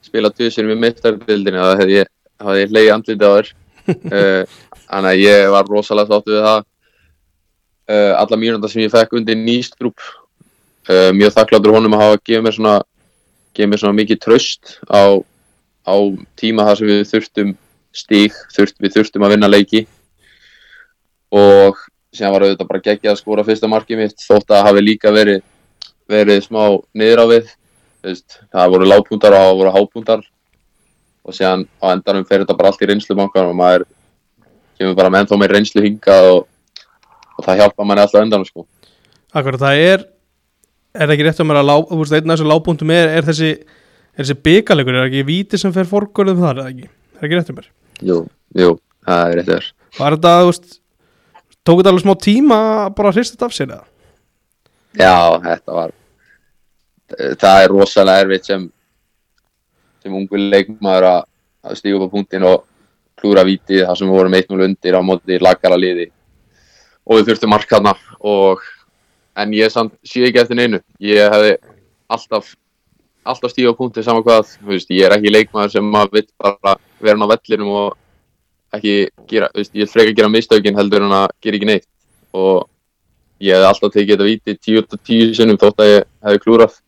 spilað 0.06 0.38
tvisir 0.38 0.68
með 0.68 0.82
mittardildinni 0.86 1.62
þá 1.62 1.82
hefði 1.82 2.00
ég, 2.00 2.12
ég 2.60 2.74
leiði 2.76 2.94
andliti 2.96 3.28
á 3.28 3.32
þér. 3.36 3.52
uh, 3.90 4.58
þannig 4.90 5.12
að 5.12 5.24
ég 5.24 5.54
var 5.54 5.70
rosalega 5.70 6.16
sáttu 6.16 6.36
við 6.36 6.48
það. 6.48 6.66
Uh, 7.90 8.14
alla 8.20 8.38
mínundar 8.38 8.72
sem 8.72 8.84
ég 8.84 8.94
fekk 8.94 9.16
undir 9.18 9.38
nýst 9.38 9.78
grúp. 9.80 10.04
Uh, 10.90 11.10
mjög 11.14 11.36
þakkláttur 11.36 11.76
honum 11.76 11.96
að 11.98 12.04
hafa 12.06 12.22
gefið 12.24 12.46
mér 12.46 12.56
svona, 12.56 12.76
gefið 13.56 13.72
mér 13.72 13.82
svona 13.82 13.98
mikið 14.00 14.22
tröst 14.24 14.76
á, 14.90 15.20
á 15.86 15.96
tíma 16.40 16.66
þar 16.68 16.80
sem 16.80 16.92
við 16.92 17.06
þurftum 17.12 17.54
stík, 17.96 18.36
þurft, 18.54 18.78
við 18.80 18.98
þurftum 18.98 19.26
að 19.26 19.34
vinna 19.36 19.50
leiki 19.50 19.86
og 21.34 21.80
síðan 22.14 22.34
var 22.34 22.46
auðvitað 22.46 22.70
bara 22.72 22.84
geggjað 22.86 23.14
að 23.14 23.22
skora 23.22 23.46
fyrsta 23.46 23.70
markið 23.70 24.02
mitt 24.04 24.26
þótt 24.26 24.54
að 24.54 24.66
hafi 24.68 24.84
líka 24.84 25.14
verið, 25.14 25.42
verið 26.10 26.44
smá 26.46 26.62
niður 26.98 27.24
á 27.24 27.26
við 27.34 27.56
það 28.54 28.74
voru 28.74 28.90
lágpúntar 28.90 29.36
og 29.36 29.46
það 29.46 29.58
voru 29.60 29.74
hápúntar 29.76 30.28
og 31.26 31.36
síðan 31.36 31.66
á 31.84 31.86
endanum 31.92 32.26
fer 32.26 32.44
þetta 32.44 32.58
bara 32.58 32.72
allt 32.72 32.86
í 32.86 32.90
reynslubankan 32.90 33.50
og 33.52 33.58
maður 33.58 33.86
kemur 34.80 34.96
bara 34.98 35.12
með 35.12 35.26
ennþá 35.26 35.40
meir 35.42 35.54
reynslu 35.58 35.84
hingað 35.84 36.30
og, 36.32 36.40
og 37.38 37.46
það 37.46 37.62
hjálpa 37.64 37.86
manni 37.86 38.06
alltaf 38.06 38.24
endanum 38.24 38.48
sko. 38.48 38.66
Akkurat, 39.36 39.62
það 39.62 39.84
er 39.84 40.06
er 40.96 41.06
það 41.06 41.16
ekki 41.16 41.28
rétt 41.28 41.42
að 41.44 41.50
mér 41.50 41.62
að 41.62 41.70
lá, 41.70 41.76
veist, 41.92 42.16
einn 42.18 42.30
af 42.30 42.38
þessu 42.38 42.50
lágbúndum 42.50 42.94
er, 42.96 43.14
er 43.20 43.28
þessi 43.28 43.52
þessi 44.20 44.36
byggarleikur, 44.48 44.96
er 44.96 45.04
það 45.04 45.12
ekki 45.12 45.28
víti 45.30 45.60
sem 45.62 45.74
fer 45.76 45.88
fórgörðum 45.90 46.42
þar, 46.44 46.58
er 46.58 46.66
það 46.66 46.72
ekki? 46.74 46.90
Er 46.90 47.20
það 47.20 47.28
ekki 47.28 47.40
rétt 47.40 47.52
að 47.54 47.60
mér? 47.60 47.70
Jú, 48.10 48.18
jú, 48.60 48.74
það 49.08 49.24
er 49.24 49.40
rétt 49.40 49.52
þér. 49.52 49.70
Var 50.00 50.18
þetta, 50.18 50.34
þú 50.40 50.50
veist 50.50 50.76
tók 51.68 51.80
þetta 51.80 51.94
alveg 51.94 52.06
smá 52.06 52.16
tíma 52.26 52.60
bara 52.98 53.12
að 53.12 53.20
hrista 53.20 53.38
þetta 53.38 53.50
af 53.50 53.56
sér 53.56 53.70
eða? 53.70 53.86
Já, 55.00 55.16
þetta 55.46 55.78
var 55.78 55.96
það 57.40 57.64
er 57.64 57.74
rosalega 57.74 58.26
erfitt 58.26 58.50
sem 58.50 58.66
sem 60.00 60.16
ungu 60.16 60.40
leikmaður 60.40 61.08
að, 61.10 61.24
stíga 61.76 62.00
upp 62.00 62.08
á 62.08 62.14
punktin 62.14 62.46
og 62.48 62.66
klúra 63.20 63.44
vítið 63.44 63.84
þar 63.84 64.00
sem 64.00 64.08
við 64.08 64.16
vorum 64.16 64.38
1-0 64.38 64.66
undir 64.66 64.96
á 64.96 65.02
móti 65.04 65.40
lagara 65.42 65.78
liði 65.80 66.08
og 67.04 67.20
við 67.20 67.32
þurftum 67.32 67.52
mark 67.52 67.74
hana 67.74 67.96
og 68.20 68.64
en 69.40 69.54
ég 69.56 69.72
samt 69.74 69.96
sé 70.06 70.24
ekki 70.28 70.42
eftir 70.44 70.60
neinu. 70.60 70.82
Ég 71.04 71.32
hefði 71.34 71.56
alltaf 72.10 72.54
alltaf 73.30 73.52
stíga 73.54 73.74
á 73.76 73.78
punktin 73.78 74.06
saman 74.06 74.24
hvað 74.26 74.56
veist, 74.66 74.90
ég 74.90 75.06
er 75.06 75.16
ekki 75.18 75.32
leikmaður 75.32 75.76
sem 75.76 75.86
maður 75.86 76.20
vill 76.20 76.28
bara 76.42 76.76
vera 77.04 77.28
á 77.28 77.32
vellinum 77.34 77.72
og 77.76 77.98
ekki 78.76 78.96
gera, 79.30 79.50
veist, 79.56 79.76
ég 79.76 79.90
freka 79.92 80.16
gera 80.18 80.32
mistökin 80.32 80.78
heldur 80.78 81.06
en 81.06 81.16
að 81.22 81.28
gera 81.44 81.60
ekki 81.60 81.70
neitt. 81.70 81.88
Og 82.34 82.66
ég 83.44 83.56
hefði 83.56 83.70
alltaf 83.70 83.94
tekið 83.94 84.16
þetta 84.16 84.30
víti 84.30 84.58
10-10 84.68 85.38
sinnum 85.38 85.60
þótt 85.60 85.84
að 85.84 85.92
ég 85.94 86.10
hefði 86.26 86.44
klúrað 86.46 86.80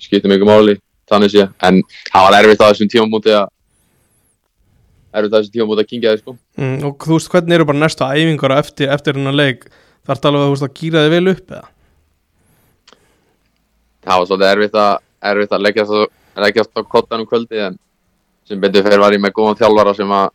skipti 0.00 0.30
mikið 0.30 0.48
máli 0.48 0.76
þannig 1.10 1.32
sé, 1.32 1.46
en 1.66 1.80
það 2.10 2.26
var 2.26 2.36
erfitt 2.38 2.62
á 2.62 2.68
þessum 2.70 2.90
tímamúti 2.90 3.34
að 3.34 3.48
erfitt 5.18 5.34
á 5.34 5.38
þessum 5.40 5.54
tímamúti 5.56 5.84
að 5.84 5.90
kingja 5.90 6.14
þið 6.14 6.22
sko. 6.22 6.34
Mm, 6.60 6.76
og 6.86 7.06
þú 7.06 7.16
veist, 7.16 7.30
hvernig 7.32 7.56
eru 7.56 7.66
bara 7.68 7.82
næstu 7.82 8.06
æfingar 8.06 8.54
eftir, 8.58 8.92
eftir 8.94 9.18
hennar 9.18 9.36
leik 9.36 9.66
þarf 10.06 10.16
þetta 10.20 10.28
alveg 10.30 10.62
að, 10.64 10.72
gýra 10.80 11.04
þig 11.06 11.12
vel 11.16 11.28
upp 11.34 11.54
eða? 11.56 11.68
það 14.04 14.18
var 14.20 14.26
svolítið 14.30 14.50
erfitt 14.54 14.78
að, 14.80 14.92
erfitt 15.30 15.54
að 15.56 15.64
leggjast, 15.66 15.92
á, 15.92 16.00
leggjast 16.46 16.72
á 16.76 16.80
kottan 16.88 17.22
um 17.24 17.28
kvöldi 17.28 17.60
en 17.66 17.78
sem 18.48 18.60
betur 18.62 18.86
fyrir 18.86 19.02
var 19.02 19.14
ég 19.14 19.20
með 19.22 19.34
góðan 19.36 19.58
þjálfara 19.60 19.94
sem 19.98 20.14
að 20.16 20.30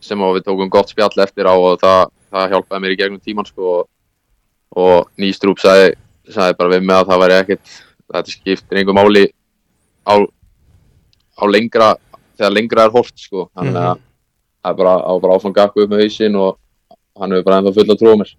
sem 0.00 0.22
að 0.24 0.34
við 0.38 0.46
tókum 0.48 0.70
gott 0.72 0.90
spjall 0.90 1.12
eftir 1.22 1.46
á 1.48 1.54
og 1.54 1.78
það, 1.80 2.10
það 2.32 2.52
hjálpaði 2.54 2.82
mér 2.84 2.94
í 2.94 2.98
gegnum 3.00 3.20
tíman 3.22 3.48
sko 3.48 3.70
og, 3.76 3.88
og 4.80 5.10
Nýstrúp 5.20 5.60
sagði, 5.60 5.92
sagði 6.32 6.56
bara 6.58 6.72
við 6.74 6.86
mig 6.88 6.96
að 6.96 7.10
það 7.12 7.22
væri 7.24 7.38
ekkert 7.38 7.72
þetta 8.10 8.34
skiptir 8.34 8.80
einhver 8.80 8.96
máli 8.96 9.24
á, 10.08 10.14
á 11.38 11.44
lengra 11.46 11.90
þegar 12.40 12.54
lengra 12.56 12.86
er 12.88 12.94
hort 12.96 13.16
sko 13.20 13.48
þannig 13.54 13.76
að 13.76 13.90
Mhm. 14.00 14.06
það 14.60 14.70
er 14.74 14.76
bara, 14.76 14.94
á 15.00 15.12
bara 15.20 15.34
áfram 15.38 15.54
gakku 15.56 15.80
upp 15.84 15.90
með 15.94 16.02
hausinn 16.04 16.34
og 16.36 16.58
hann 17.16 17.32
hefur 17.32 17.44
bara 17.46 17.60
ennþá 17.62 17.74
full 17.78 17.92
að 17.94 18.00
trúa 18.02 18.16
mér 18.20 18.32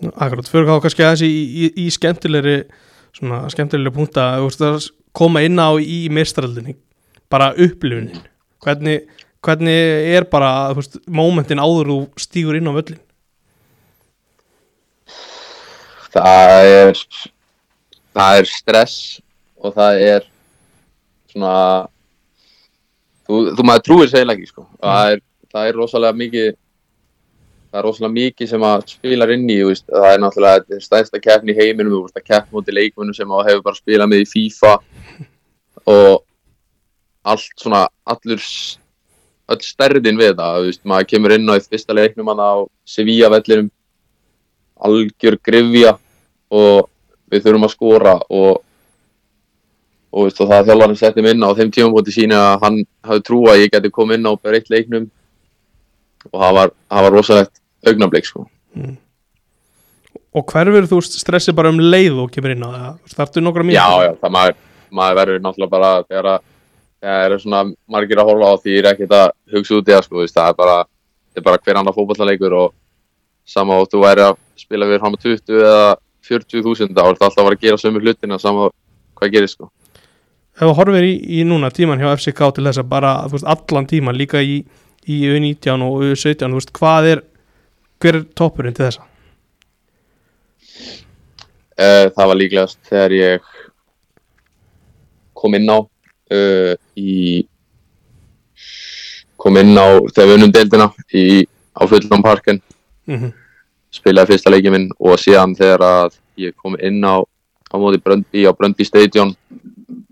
Akkurat, 0.00 0.48
fyrir 0.48 0.68
þá 0.68 0.78
kannski 0.80 1.04
aðeins 1.04 1.24
í, 1.26 1.30
í, 1.30 1.66
í 1.84 1.90
skemmtilegri 1.92 2.62
svona 3.16 3.42
skemmtilegri 3.52 3.92
veist, 3.92 4.62
að 4.64 4.86
koma 5.16 5.42
inn 5.44 5.60
á 5.60 5.76
í 5.76 6.06
mestraldinni 6.12 6.76
bara 7.30 7.50
upplifunin 7.52 8.22
hvernig, 8.64 9.10
hvernig 9.44 10.08
er 10.14 10.26
bara 10.30 10.72
veist, 10.76 10.96
momentin 11.06 11.60
áður 11.60 11.92
þú 11.92 11.98
stígur 12.24 12.56
inn 12.56 12.70
á 12.70 12.76
völlin 12.78 13.02
það 16.14 16.70
er 16.70 17.04
það 18.16 18.40
er 18.40 18.50
stress 18.50 18.98
og 19.60 19.76
það 19.76 20.04
er 20.06 20.28
svona 21.30 21.54
þú, 23.28 23.42
þú 23.54 23.66
maður 23.66 23.86
trúir 23.86 24.10
segil 24.12 24.32
ekki 24.34 24.48
sko. 24.48 24.66
það, 24.80 25.14
er, 25.14 25.24
það 25.52 25.68
er 25.68 25.78
rosalega 25.78 26.20
mikið 26.24 26.50
það 27.70 27.78
er 27.78 27.86
rosalega 27.86 28.16
mikið 28.16 28.50
sem 28.50 28.64
að 28.66 28.84
spilar 28.90 29.32
inn 29.34 29.46
í 29.50 29.58
veist. 29.62 29.86
það 29.86 30.08
er 30.10 30.22
náttúrulega 30.24 30.80
stærsta 30.82 31.22
keppni 31.22 31.54
í 31.54 31.58
heiminum 31.58 31.94
þú 31.94 32.02
veist 32.06 32.18
að 32.18 32.26
keppn 32.26 32.56
mútið 32.56 32.78
leikmunum 32.80 33.16
sem 33.16 33.30
að 33.30 33.50
hefur 33.50 33.64
bara 33.68 33.78
spilað 33.78 34.10
með 34.10 34.24
í 34.24 34.30
FIFA 34.30 34.72
og 35.94 36.22
allt 37.30 37.52
svona 37.60 37.84
allur 38.04 38.46
öll 39.50 39.60
stærðin 39.66 40.18
við 40.18 40.34
það 40.38 40.64
veist, 40.66 40.82
maður 40.84 41.10
kemur 41.12 41.36
inn 41.36 41.50
á 41.50 41.54
í 41.58 41.62
fyrsta 41.66 41.94
leiknum 41.94 42.32
á 42.34 42.66
Sevilla 42.86 43.30
vellinum 43.30 43.70
algjör 44.80 45.38
grifja 45.44 45.94
og 46.50 46.90
við 47.30 47.46
þurfum 47.46 47.68
að 47.68 47.74
skora 47.76 48.16
og 48.26 48.64
og, 50.10 50.26
veist, 50.26 50.40
og 50.42 50.50
það 50.50 50.70
þjálfarinn 50.70 50.98
setti 50.98 51.22
mig 51.22 51.36
inn 51.36 51.46
á 51.46 51.54
þeim 51.54 51.72
tímabóti 51.74 52.14
sína 52.14 52.38
að 52.48 52.64
hann 52.64 52.78
hafi 53.06 53.24
trú 53.26 53.40
að 53.50 53.62
ég 53.62 53.74
geti 53.74 53.92
komið 53.94 54.18
inn 54.18 54.30
á 54.30 54.32
bara 54.34 54.58
eitt 54.58 54.72
leiknum 54.72 55.06
og 56.28 56.36
það 56.36 56.56
var, 56.58 56.74
það 56.90 57.06
var 57.06 57.16
rosalegt 57.16 57.62
augnablik 57.90 58.28
sko. 58.28 58.44
og 60.30 60.52
hverfur 60.52 60.88
þú 60.90 61.00
veist, 61.00 61.18
stressi 61.20 61.54
bara 61.56 61.72
um 61.72 61.80
leið 61.80 62.20
og 62.24 62.34
kemur 62.34 62.54
inn 62.54 62.66
á 62.66 62.70
það 62.70 63.16
þarftu 63.16 63.44
nokkra 63.44 63.66
mínútur? 63.66 63.80
já, 63.80 64.06
já, 64.06 64.12
það 64.20 64.34
maður, 64.36 64.60
maður 64.90 65.20
verður 65.20 65.42
náttúrulega 65.46 65.74
bara 65.76 65.92
þegar 66.04 66.30
að 66.34 66.46
það 67.00 67.24
eru 67.24 67.40
svona 67.40 67.62
margir 67.88 68.20
að 68.20 68.30
horfa 68.30 68.52
á 68.52 68.54
því 68.60 68.76
er 68.76 68.90
ekkert 68.92 69.16
að 69.16 69.26
hugsa 69.54 69.78
út 69.78 69.88
í 69.88 69.94
það 69.94 70.06
sko, 70.06 70.26
það 70.28 70.52
er 70.52 70.60
bara, 70.60 70.76
það 71.34 71.46
bara 71.48 71.64
hver 71.64 71.80
annar 71.80 71.96
fótballleikur 71.96 72.56
og 72.60 72.76
sama 73.48 73.80
og 73.80 73.88
þú 73.90 74.04
væri 74.04 74.26
að 74.28 74.38
spila 74.60 74.88
við 74.90 75.00
á 75.00 75.08
20 75.08 75.60
eða 75.64 75.90
40.000 76.30 76.94
þá 76.94 77.00
er 77.00 77.14
þetta 77.16 77.26
alltaf 77.26 77.40
að 77.40 77.46
vera 77.48 77.56
að 77.56 77.64
gera 77.64 77.80
sömu 77.80 78.02
hlutina 78.04 78.38
saman 78.38 78.74
hvað 79.18 79.32
gerir 79.34 79.50
sko 79.50 79.70
ef 80.60 80.68
þú 80.68 80.74
horfir 80.76 81.06
í, 81.08 81.14
í 81.40 81.44
núna 81.48 81.70
tíman 81.72 82.00
hjá 82.02 82.12
FCK 82.12 82.50
til 82.56 82.66
þess 82.68 82.82
að 82.82 82.90
bara, 82.90 83.14
veist, 83.32 83.46
allan 83.48 83.88
tíman 83.88 84.18
líka 84.18 84.42
í, 84.44 84.60
í 85.10 85.18
U19 85.30 85.84
og 85.86 86.04
U17 86.06 86.46
þú 86.46 86.60
veist, 86.60 86.72
hvað 86.76 87.08
er, 87.14 87.22
hver 88.02 88.20
er 88.20 88.26
toppurinn 88.38 88.76
til 88.76 88.86
þessa? 88.86 89.06
uh, 91.80 92.06
það 92.14 92.30
var 92.32 92.40
líklegast 92.40 92.80
þegar 92.88 93.16
ég 93.16 93.52
kom 95.40 95.56
inn 95.56 95.70
á 95.72 95.78
uh, 95.80 96.74
í 97.00 97.46
kom 99.40 99.56
inn 99.56 99.72
á 99.74 99.88
þegar 100.12 100.28
við 100.28 100.36
unnum 100.36 100.54
deildina 100.54 100.90
í, 101.16 101.46
á 101.72 101.82
fullum 101.88 102.24
parken 102.24 102.60
Mm 103.08 103.30
spilaði 103.94 104.34
fyrsta 104.34 104.52
leikið 104.52 104.74
minn 104.74 104.88
og 105.02 105.18
síðan 105.20 105.56
þegar 105.58 105.84
að 105.86 106.16
ég 106.40 106.54
kom 106.58 106.76
inn 106.78 107.02
á 107.02 107.18
á 107.70 107.74
móti 107.78 108.00
Bröndby 108.02 108.46
á 108.46 108.54
Bröndby 108.54 108.86
Stadion 108.86 109.34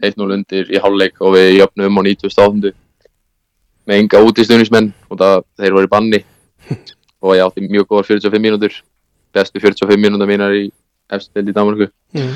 1-0 0.03 0.35
undir 0.35 0.71
í 0.71 0.81
hálfleik 0.83 1.19
og 1.23 1.35
við 1.37 1.59
jöfnum 1.59 1.99
á 1.99 2.03
98 2.07 2.75
með 3.89 4.03
enga 4.03 4.21
útistunismenn 4.27 4.93
og 5.09 5.21
það 5.21 5.45
þeir 5.61 5.77
voru 5.77 5.89
í 5.89 5.93
banni. 5.93 6.23
Og 7.25 7.35
ég 7.35 7.43
átti 7.43 7.65
mjög 7.65 7.89
góðar 7.89 8.07
45 8.13 8.43
mínútur 8.45 8.75
bestu 9.35 9.61
45 9.61 9.99
mínútur 9.99 10.29
mínar 10.31 10.55
í 10.55 10.69
eftir 11.11 11.49
í 11.49 11.55
Danmarku 11.57 11.89
-hmm. 11.89 12.35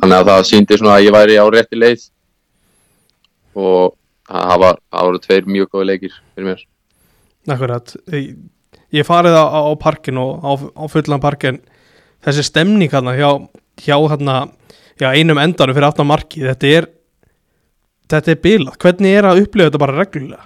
þannig 0.00 0.16
að 0.16 0.28
það 0.28 0.42
síndi 0.46 0.78
svona 0.78 0.98
að 0.98 1.06
ég 1.06 1.16
væri 1.16 1.38
á 1.40 1.46
rétti 1.48 1.80
leið. 1.80 2.02
Og 3.56 3.96
það 4.28 4.58
var, 4.60 4.80
voru 4.92 5.18
tveir 5.18 5.46
mjög 5.46 5.70
góði 5.72 5.86
leikir 5.86 6.12
fyrir 6.34 6.48
mér. 6.50 6.66
Akkurat, 7.48 7.96
ég, 8.12 8.36
ég 8.92 9.06
farið 9.06 9.34
á, 9.38 9.44
á 9.48 9.72
parkin 9.78 10.18
og 10.18 10.44
á, 10.44 10.50
á 10.76 10.84
fullan 10.90 11.22
parkin 11.22 11.60
þessi 12.24 12.42
stemning 12.42 12.90
hérna 12.92 13.14
hjá, 13.16 13.30
hjá 13.80 13.96
hérna, 14.10 14.50
já, 15.00 15.12
einum 15.14 15.38
endanum 15.38 15.74
fyrir 15.74 15.88
aftan 15.88 16.06
marki, 16.10 16.42
þetta 16.42 16.66
er 16.66 16.88
þetta 18.10 18.34
er 18.34 18.42
bilað, 18.42 18.78
hvernig 18.82 19.18
er 19.18 19.28
að 19.28 19.42
upplifa 19.44 19.70
þetta 19.70 19.82
bara 19.82 19.98
reglulega? 20.00 20.44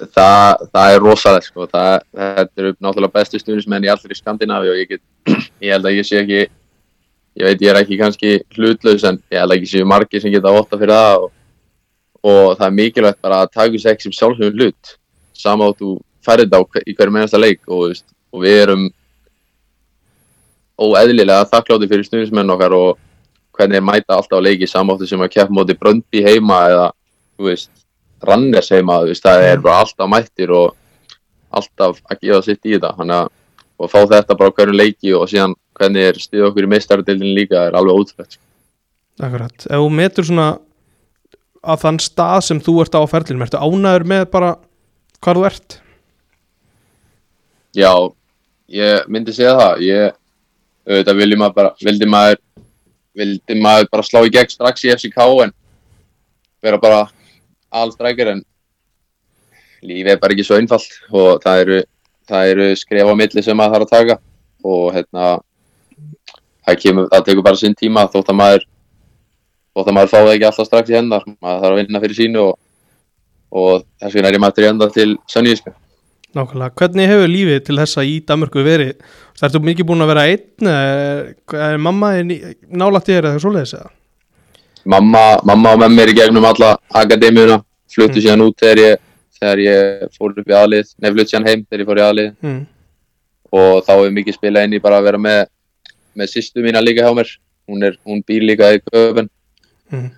Það, 0.00 0.66
það 0.72 0.94
er 0.94 1.02
rosalega 1.02 1.46
sko. 1.46 1.66
það, 1.70 2.04
þetta 2.20 2.62
eru 2.62 2.72
náttúrulega 2.76 3.16
bestu 3.18 3.40
stuðnismenn 3.40 3.86
í 3.86 3.90
allir 3.92 4.12
í 4.12 4.18
Skandinavi 4.18 4.72
og 4.72 4.80
ég, 4.80 4.90
get, 4.90 5.02
ég 5.64 5.76
held 5.76 5.88
að 5.88 5.96
ég 5.98 6.08
sé 6.08 6.20
ekki 6.22 6.42
ég 7.36 7.48
veit 7.48 7.64
ég 7.64 7.70
er 7.72 7.80
ekki 7.80 8.00
kannski 8.00 8.34
hlutlaus 8.56 9.06
en 9.08 9.20
ég 9.32 9.40
held 9.40 9.52
að 9.52 9.56
ekki 9.58 9.72
séu 9.72 9.88
margir 9.88 10.22
sem 10.22 10.32
geta 10.32 10.52
óta 10.52 10.78
fyrir 10.80 10.94
það 10.96 11.24
og, 11.24 11.32
og 12.26 12.44
það 12.58 12.66
er 12.68 12.76
mikilvægt 12.80 13.24
bara 13.24 13.40
að 13.44 13.54
taka 13.56 13.80
sér 13.80 13.94
ekki 13.94 14.08
sem 14.08 14.18
sjálfsögum 14.18 14.60
hlut 14.60 14.94
sama 15.36 15.70
átt 15.70 15.82
færið 16.26 16.50
þetta 16.50 16.60
á 16.60 16.82
í 16.82 16.94
hverju 16.96 17.14
mennasta 17.14 17.40
leik 17.40 17.60
og, 17.68 17.88
veist, 17.90 18.06
og 18.32 18.44
við 18.44 18.60
erum 18.64 18.86
óeðlilega 20.76 21.48
þakkláti 21.52 21.88
fyrir 21.88 22.08
stuðnismenn 22.08 22.52
okkar 22.52 22.74
og 22.76 23.02
hvernig 23.56 23.84
mæta 23.84 24.16
alltaf 24.18 24.42
leiki 24.44 24.68
samáttu 24.68 25.08
sem 25.08 25.22
að 25.24 25.32
keppa 25.36 25.54
móti 25.56 25.76
Bröndby 25.78 26.24
heima 26.24 26.58
eða 26.68 26.88
þú 27.36 27.48
veist 27.48 27.70
Ranners 28.26 28.72
heima, 28.74 29.00
þú 29.02 29.12
veist, 29.12 29.24
það 29.24 29.48
er 29.48 29.64
bara 29.64 29.82
alltaf 29.84 30.10
mættir 30.10 30.52
og 30.54 30.76
alltaf 31.56 32.00
að 32.10 32.22
gefa 32.22 32.42
sitt 32.44 32.66
í 32.66 32.74
þetta, 32.76 32.94
þannig 32.98 33.20
að 33.22 33.34
og 33.76 33.92
fá 33.92 33.98
þetta 34.08 34.36
bara 34.36 34.52
á 34.52 34.56
hverju 34.56 34.76
leiki 34.76 35.14
og 35.16 35.28
síðan 35.30 35.54
hvernig 35.76 36.10
er 36.10 36.20
stuð 36.20 36.46
okkur 36.48 36.66
í 36.66 36.70
meistardildin 36.72 37.34
líka 37.36 37.66
er 37.68 37.76
alveg 37.76 38.00
ótrúlegt. 38.00 38.38
Akkurat, 39.20 39.66
ef 39.66 39.82
þú 39.82 39.88
metur 39.92 40.28
svona 40.28 40.46
að 41.66 41.82
þann 41.82 41.98
stað 42.04 42.38
sem 42.46 42.60
þú 42.62 42.76
ert 42.84 42.96
á 42.96 43.02
ferlinum, 43.10 43.44
ertu 43.44 43.60
ánæður 43.60 44.06
með 44.08 44.24
bara 44.32 44.52
hvar 45.24 45.40
þú 45.40 45.44
ert? 45.48 45.78
Já, 47.76 47.92
ég 48.72 49.08
myndi 49.12 49.34
segja 49.36 49.56
það, 49.58 49.84
ég, 49.84 50.16
auðvitað 50.88 51.20
vildi 51.20 51.40
maður 51.40 51.56
bara, 51.58 51.72
vildi 51.84 52.08
maður, 52.08 52.40
vildi 53.16 53.58
maður 53.60 53.90
bara 53.92 54.06
slá 54.06 54.22
í 54.24 54.32
gegn 54.32 54.52
strax 54.52 54.86
í 54.86 54.92
FCK 54.94 55.28
en 55.44 55.52
vera 56.64 56.80
bara 56.80 57.02
allstrækir 57.82 58.32
en 58.32 58.42
lífið 59.86 60.12
er 60.14 60.20
bara 60.22 60.34
ekki 60.34 60.46
svo 60.46 60.58
einfalt 60.60 60.96
og 61.12 61.42
það 61.44 61.62
eru, 61.64 61.80
það 62.30 62.52
eru 62.52 62.68
skref 62.80 63.12
á 63.12 63.14
milli 63.20 63.44
sem 63.44 63.58
maður 63.58 63.76
þarf 63.76 63.86
að 63.86 63.94
taka 63.94 64.18
og 64.66 64.86
hérna 64.96 65.26
það, 66.66 66.78
kemur, 66.82 67.08
það 67.12 67.26
tekur 67.28 67.46
bara 67.46 67.60
sinn 67.62 67.78
tíma 67.78 68.06
þótt 68.12 68.32
að 68.32 68.40
maður 68.40 68.68
þótt 69.76 69.90
að 69.90 69.98
maður 69.98 70.12
fá 70.12 70.18
það 70.18 70.34
ekki 70.34 70.48
alltaf 70.50 70.70
strax 70.70 70.92
í 70.92 70.98
hendar 70.98 71.26
maður 71.36 71.64
þarf 71.64 71.72
að 71.72 71.80
vinna 71.82 72.04
fyrir 72.04 72.20
sínu 72.20 72.44
og, 72.44 72.54
og 73.56 73.84
þess 74.00 74.16
vegna 74.16 74.30
er 74.32 74.38
ég 74.38 74.44
maður 74.46 74.58
til 74.60 74.70
enda 74.70 74.90
til 74.94 75.10
Sönníska 75.30 75.76
Nákvæmlega, 76.36 76.74
hvernig 76.76 77.08
hefur 77.08 77.30
lífið 77.32 77.60
til 77.64 77.76
þessa 77.78 78.02
í 78.04 78.16
Danmörku 78.28 78.60
verið? 78.66 78.96
Það 79.38 79.46
ertu 79.46 79.60
mikið 79.64 79.86
búin 79.88 80.04
að 80.04 80.10
vera 80.10 80.24
einn, 80.28 80.68
er, 80.68 81.30
er 81.64 81.78
mamma 81.80 82.10
nálægt 82.20 83.08
þér 83.08 83.30
eða 83.30 83.40
svoleiðis 83.40 83.72
eða? 83.78 83.92
Mamma, 84.86 85.24
mamma 85.44 85.72
og 85.74 85.80
með 85.82 85.94
mér 85.96 86.12
í 86.12 86.16
gegnum 86.20 86.44
alla 86.48 86.76
akademíuna 86.94 87.58
fluttu 87.92 88.18
Mm. 88.20 88.24
síðan 88.26 88.44
út 88.46 88.56
þegar 88.62 88.78
ég, 88.82 88.98
þegar 89.40 89.62
ég 89.64 90.08
fór 90.16 90.34
upp 90.38 90.48
í 90.52 90.56
aðlið, 90.56 90.92
nefn 91.02 91.16
flutt 91.16 91.30
síðan 91.32 91.48
heim 91.48 91.64
þegar 91.66 91.82
ég 91.82 91.88
fór 91.90 92.00
í 92.00 92.04
aðlið 92.06 92.30
Mm. 92.42 92.60
og 93.52 93.84
þá 93.86 93.92
hefur 93.94 94.14
mikið 94.18 94.36
spilað 94.38 94.64
inn 94.68 94.76
í 94.78 94.82
bara 94.82 94.98
að 95.00 95.08
vera 95.10 95.18
með 95.18 95.46
með 96.16 96.30
sýstu 96.32 96.62
mína 96.64 96.80
líka 96.80 97.04
hjá 97.04 97.12
mér 97.14 97.30
hún, 97.68 97.82
er, 97.84 97.96
hún 98.06 98.22
býr 98.26 98.42
líka 98.46 98.72
í 98.74 98.80
köfun 98.90 99.28
Mm. 99.92 100.10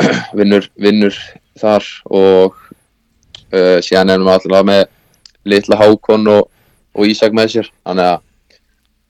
vinnur, 0.38 0.68
vinnur 0.80 1.14
þar 1.60 1.84
og 2.08 2.54
uh, 3.52 3.78
síðan 3.84 4.10
erum 4.14 4.26
við 4.26 4.34
alltaf 4.38 4.64
með 4.66 4.84
litla 5.44 5.76
Hákon 5.76 6.28
og, 6.32 6.48
og 6.96 7.06
Ísak 7.06 7.34
með 7.36 7.50
sér 7.52 7.68
þannig 7.84 8.08
að 8.14 8.22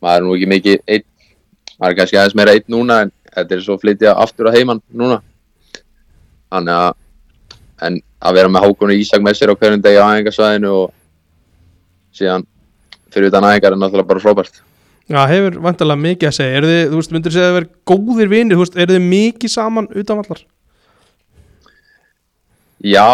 maður 0.03 0.17
er 0.19 0.27
nú 0.27 0.35
ekki 0.35 0.49
mikið 0.51 0.81
einn 0.89 1.05
maður 1.79 1.93
er 1.93 1.99
kannski 2.01 2.19
aðeins 2.19 2.37
meira 2.41 2.57
einn 2.59 2.67
núna 2.75 2.99
en 3.05 3.14
þetta 3.35 3.57
er 3.57 3.65
svo 3.65 3.79
flytja 3.81 4.15
aftur 4.25 4.51
að 4.51 4.61
heiman 4.61 4.83
núna. 4.95 5.21
Þannig 6.53 6.81
að 6.81 6.93
en 7.85 7.99
að 8.25 8.37
vera 8.39 8.51
með 8.51 8.67
Hákon 8.67 8.93
og 8.93 9.01
Ísak 9.01 9.25
með 9.25 9.39
sér 9.39 9.53
á 9.53 9.59
hverjum 9.59 9.83
degi 9.83 10.01
á 10.01 10.07
æfingarsvæðinu 10.15 10.71
og 10.73 10.93
síðan 12.15 12.47
fyrir 13.13 13.31
utan 13.31 13.47
æfingar 13.49 13.75
er 13.75 13.81
náttúrulega 13.81 14.11
bara 14.11 14.23
frábært. 14.23 14.61
Já, 15.05 15.21
hefur 15.29 15.59
vantilega 15.61 16.01
mikið 16.01 16.31
að 16.31 16.37
segja, 16.39 16.61
þið, 16.65 16.83
þú 16.91 16.99
veist, 16.99 17.13
myndir 17.13 17.35
segja 17.35 17.45
að 17.45 17.51
það 17.51 17.59
verið 17.59 17.73
góðir 17.91 18.31
vinir, 18.31 18.61
veist, 18.61 18.77
eru 18.81 18.95
þið 18.95 19.09
mikið 19.11 19.53
saman 19.53 19.89
utanvallar? 19.93 20.45
Já, 22.85 23.09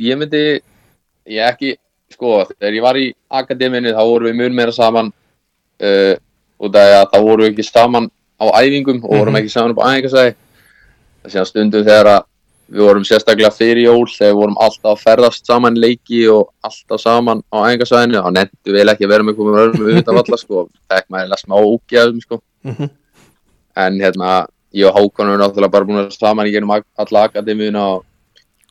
ég 0.00 0.20
myndi 0.20 0.42
ég 1.30 1.46
ekki, 1.46 1.72
sko, 2.12 2.42
þegar 2.58 2.76
ég 2.76 2.84
var 2.84 3.00
í 3.00 3.06
akademinu 3.40 3.94
þá 3.96 4.02
vorum 4.02 4.28
við 4.28 4.36
mjög 4.36 4.58
meira 4.58 4.76
saman 4.76 5.10
uh, 5.10 6.14
og 6.60 6.74
það 6.74 6.92
er 6.92 6.98
að 6.98 7.10
þá 7.14 7.18
vorum 7.24 7.46
við 7.46 7.52
ekki 7.54 7.68
saman 7.70 8.10
á 8.40 8.44
æfingum 8.62 9.04
og 9.04 9.10
vorum 9.10 9.34
Mhm. 9.34 9.40
ekki 9.42 9.50
saman 9.52 9.70
upp 9.70 9.78
á 9.84 9.86
æfingarsæði 9.92 10.34
það 11.24 11.30
sé 11.32 11.38
að 11.40 11.46
stundum 11.50 11.84
þegar 11.84 12.06
að 12.06 12.22
við 12.70 12.80
vorum 12.86 13.04
sérstaklega 13.04 13.50
fyrir 13.52 13.82
jól 13.84 14.06
þegar 14.06 14.32
við 14.32 14.38
vorum 14.40 14.56
alltaf 14.60 14.92
að 14.94 15.02
ferðast 15.04 15.46
saman 15.46 15.74
leiki 15.74 16.20
og 16.30 16.48
alltaf 16.64 17.00
saman 17.00 17.42
á 17.52 17.56
æfingarsæðinu 17.66 18.22
þá 18.22 18.30
nefndu 18.36 18.72
við 18.72 18.92
ekki 18.94 19.04
að 19.04 19.12
vera 19.14 19.22
með 19.26 19.36
komum 19.36 19.54
örmum 19.64 19.98
utan 19.98 20.14
valla 20.14 20.36
sko, 20.38 20.68
það 20.88 20.96
er 20.98 21.04
maður 21.10 21.42
smá 21.44 21.54
ógæðum 21.60 22.20
sko 22.22 22.40
Mm 22.64 22.74
-hmm. 22.76 22.90
en 23.76 24.00
hérna, 24.00 24.46
ég 24.74 24.86
og 24.86 24.94
Hákon 24.94 25.26
erum 25.28 25.40
náttúrulega 25.40 25.70
bara 25.72 25.84
búin 25.84 25.98
að 26.06 26.10
saman 26.12 26.46
í 26.46 26.52
genum 26.52 26.70
ak- 26.70 26.86
alla 26.98 27.22
akademíuna 27.28 27.82
og 27.96 28.04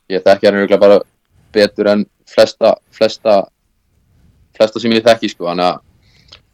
ég 0.08 0.22
hann 0.46 0.54
örugglega 0.60 0.80
bara 0.80 1.00
betur 1.52 1.86
en 1.88 2.06
flesta, 2.26 2.74
flesta 2.92 3.42
flesta 4.56 4.80
sem 4.80 4.92
ég 4.92 5.02
þekki 5.02 5.30
sko, 5.30 5.44
þannig 5.46 5.64
að 5.64 5.78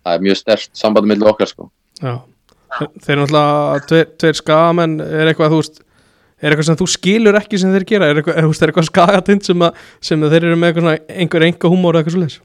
það 0.05 0.15
er 0.15 0.21
mjög 0.21 0.37
stert 0.37 0.69
sambandi 0.73 1.09
millir 1.09 1.29
okkar 1.29 1.47
sko. 1.47 1.71
Já, 2.03 2.21
þeir 2.79 3.13
eru 3.15 3.25
náttúrulega 3.25 3.87
tveir, 3.91 4.09
tveir 4.21 4.39
skagamenn, 4.41 4.97
er 5.05 5.31
eitthvað, 5.31 5.55
þú 5.55 5.61
veist, 5.61 5.81
er 6.41 6.51
eitthvað 6.51 6.69
sem 6.69 6.81
þú 6.81 6.89
skilur 6.93 7.39
ekki 7.41 7.61
sem 7.63 7.73
þeir 7.75 7.87
gera, 7.93 8.11
er 8.11 8.21
eitthvað, 8.21 8.41
er, 8.41 8.51
er 8.51 8.73
eitthvað 8.73 8.89
skagatind 8.91 9.49
sem, 9.49 9.65
að, 9.67 9.87
sem 10.11 10.27
að 10.27 10.37
þeir 10.37 10.49
eru 10.51 10.61
með 10.61 10.83
einhver 11.17 11.47
enga 11.49 11.73
húmór 11.73 11.97
eða 11.97 12.05
eitthvað 12.05 12.17
svoleiðis? 12.19 12.39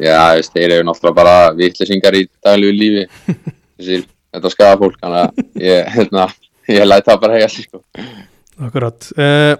Já, 0.00 0.18
veist, 0.34 0.54
þeir 0.56 0.78
eru 0.78 0.88
náttúrulega 0.88 1.18
bara 1.20 1.36
vittlisingar 1.58 2.16
í 2.18 2.24
daglegu 2.42 2.78
lífi. 2.78 3.04
Þessir, 3.76 4.08
þetta 4.34 4.54
skaða 4.54 4.80
fólk 4.80 4.98
þannig 5.02 5.20
að 5.20 5.62
ég, 5.66 5.92
hérna, 5.94 6.26
ég 6.70 6.88
læt 6.88 7.06
það 7.10 7.22
bara 7.26 7.38
hega 7.38 7.52
sko. 7.52 7.84
Akkurat. 8.64 9.12
Uh, 9.18 9.54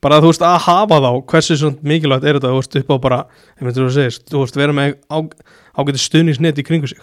Bara 0.00 0.20
þú 0.22 0.30
veist 0.30 0.44
að 0.44 0.58
hafa 0.64 0.98
þá 1.04 1.10
Hversu 1.28 1.56
svona 1.60 1.90
mikilvægt 1.92 2.26
er 2.26 2.38
þetta 2.38 2.52
Þú 2.52 2.60
veist 2.60 2.76
upp 2.80 2.92
á 2.92 2.96
bara 3.04 3.20
Ég 3.60 3.66
myndir 3.66 3.84
þú 3.84 3.94
segist 3.96 4.26
Þú 4.30 4.44
veist 4.44 4.58
vera 4.60 4.76
með 4.76 4.94
ágæti 5.10 6.00
stuðnisnet 6.00 6.60
í 6.60 6.66
kringu 6.66 6.90
sig? 6.90 7.02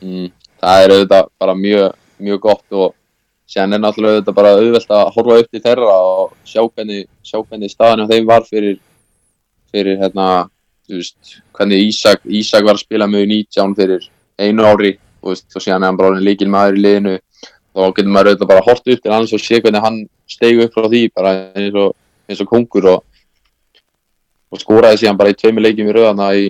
Mm, 0.00 0.30
Það 0.58 0.84
er 0.84 0.94
auðvitað 0.94 1.28
bara 1.38 1.54
mjög, 1.54 1.98
mjög 2.18 2.40
gott 2.42 2.78
og 2.78 2.94
séðan 3.48 3.76
er 3.76 3.82
náttúrulega 3.82 4.18
auðvitað 4.18 4.36
bara 4.36 4.54
auðvelt 4.58 4.94
að 4.98 5.10
horfa 5.14 5.40
upp 5.42 5.50
til 5.52 5.62
þeirra 5.64 5.96
og 5.96 6.32
sjá 6.48 6.62
hvernig, 6.66 7.08
sjá 7.24 7.38
hvernig 7.40 7.72
staðan 7.72 8.04
á 8.04 8.10
þeim 8.10 8.28
var 8.28 8.46
fyrir, 8.48 8.78
fyrir 9.72 10.00
hérna, 10.02 10.26
þú 10.88 11.00
veist, 11.00 11.36
hvernig 11.56 11.84
Ísak, 11.88 12.26
Ísak 12.26 12.66
var 12.66 12.76
að 12.76 12.84
spila 12.84 13.08
með 13.10 13.28
19 13.30 13.76
fyrir 13.78 14.08
einu 14.38 14.66
ári 14.66 14.92
og, 15.22 15.30
veist, 15.30 15.48
og 15.54 15.64
síðan 15.64 15.86
er 15.86 15.92
hann 15.92 16.00
bara 16.00 16.12
orðinn 16.12 16.28
líkil 16.28 16.50
maður 16.52 16.78
í 16.78 16.84
liðinu. 16.84 17.16
Þá 17.78 17.82
getur 17.94 18.12
maður 18.12 18.32
auðvitað 18.32 18.50
bara 18.50 18.66
hort 18.66 18.92
upp 18.92 19.02
til 19.02 19.14
hans 19.14 19.32
og 19.36 19.42
sé 19.44 19.60
hvernig 19.62 19.84
hann 19.84 19.98
stegi 20.28 20.64
upp 20.64 20.74
frá 20.74 20.88
því 20.88 21.02
bara 21.14 21.34
eins 21.56 21.76
og, 21.78 21.92
eins 22.28 22.42
og 22.42 22.50
kongur 22.50 22.88
og, 22.92 23.04
og 24.50 24.60
skoraði 24.60 25.04
síðan 25.04 25.20
bara 25.20 25.32
í 25.32 25.38
tveimur 25.38 25.64
leikjum 25.64 25.90
í 25.92 25.94
rauðana 25.94 26.32
í, 26.36 26.48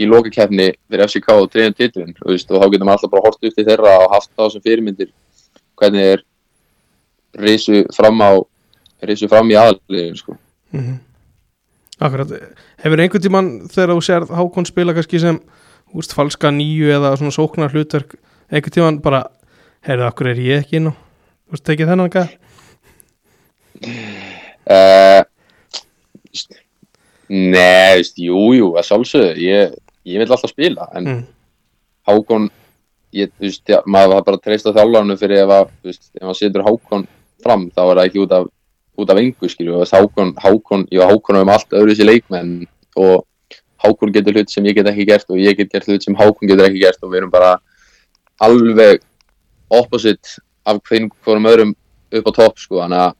í 0.00 0.08
lokakefni 0.08 0.70
fyrir 0.88 1.04
FCK 1.06 1.34
og 1.36 1.48
treyðum 1.52 1.76
titlun 1.76 2.14
og, 2.24 2.36
þá 2.40 2.66
getur 2.72 2.86
maður 2.86 2.96
alltaf 2.96 3.12
bara 3.12 3.24
hort 3.26 3.40
upp 3.42 3.56
til 3.56 3.66
þeirra 3.66 3.94
og 4.00 4.14
haft 4.14 4.30
það 4.38 4.52
sem 4.54 4.64
fyrirmyndir 4.64 5.10
hvernig 5.80 6.06
þeir 6.08 6.24
risu 7.42 7.82
fram 7.96 8.22
á 8.24 8.30
risu 9.08 9.28
fram 9.28 9.50
í 9.52 9.58
aðaliðin 9.58 10.20
sko. 10.20 10.36
mm 10.76 11.00
Akkurat, 12.02 12.32
hefur 12.82 12.98
einhvern 12.98 13.22
tímann 13.22 13.48
þegar 13.70 13.92
þú 13.92 14.02
sér 14.02 14.24
Hákon 14.34 14.66
spila 14.66 14.94
kannski 14.96 15.20
sem 15.22 15.36
úst, 15.94 16.14
falska 16.16 16.50
nýju 16.50 16.88
eða 16.96 17.12
svona 17.20 17.34
sóknar 17.36 17.70
hlutverk 17.70 18.16
einhvern 18.50 18.74
tímann 18.74 18.98
bara, 19.04 19.20
heyrðu, 19.86 20.08
okkur 20.08 20.32
er 20.32 20.40
ég 20.42 20.64
ekki 20.64 20.80
inn 20.80 20.90
og 20.90 20.96
þú 20.96 21.54
veist, 21.54 21.66
tekið 21.68 21.92
þennan 21.92 22.10
gæð 22.16 22.32
uh, 24.72 25.22
Nei, 27.32 27.96
veist, 27.96 28.18
jú, 28.20 28.40
jú, 28.52 28.66
að 28.76 28.84
sjálfsögðu. 28.90 29.36
Ég, 29.40 29.76
ég 30.08 30.22
vil 30.22 30.30
alltaf 30.30 30.50
spila 30.50 30.88
en 30.96 31.08
mm. 31.08 31.22
Hákon 32.08 32.48
ég, 33.14 33.30
þú 33.36 33.46
veist, 33.46 33.62
já, 33.68 33.78
maður 33.86 34.16
var 34.16 34.24
bara 34.26 34.38
að 34.38 34.46
treysta 34.46 34.72
þjálfarnu 34.74 35.16
fyrir 35.20 35.44
ef 35.44 35.52
að, 35.54 35.68
þú 35.82 35.90
veist, 35.90 36.06
ef 36.16 36.24
maður 36.24 36.38
setur 36.40 36.64
Hákon 36.66 37.04
fram, 37.42 37.66
þá 37.70 37.82
er 37.84 37.92
það 37.92 38.06
ekki 38.08 38.22
út 38.24 38.36
af 38.38 38.48
út 39.02 39.10
af 39.10 39.20
engu, 39.22 39.48
skilju, 39.48 39.76
og 39.80 39.92
Hákon, 39.92 40.32
Hákon 40.42 40.86
ég 40.92 41.02
og 41.02 41.12
Hákon 41.12 41.38
hefum 41.38 41.52
allt 41.54 41.76
öðru 41.78 41.96
sér 41.96 42.10
leikmenn 42.10 42.52
og 42.98 43.24
Hákon 43.82 44.12
getur 44.14 44.36
hlut 44.36 44.52
sem 44.52 44.66
ég 44.68 44.76
get 44.76 44.90
ekki 44.90 45.06
gert 45.08 45.30
og 45.30 45.40
ég 45.40 45.56
get 45.58 45.72
gert 45.72 45.88
hlut 45.88 46.04
sem 46.04 46.18
Hákon 46.18 46.50
getur 46.50 46.68
ekki 46.68 46.82
gert 46.82 47.02
og 47.02 47.12
við 47.12 47.22
erum 47.22 47.32
bara 47.32 47.56
alveg 48.42 49.02
opposite 49.72 50.38
af 50.68 50.78
hverjum 50.86 51.48
öðrum 51.48 51.74
upp 52.12 52.28
á 52.28 52.32
topp, 52.36 52.60
sko, 52.60 52.82
þannig 52.82 53.06
að 53.06 53.12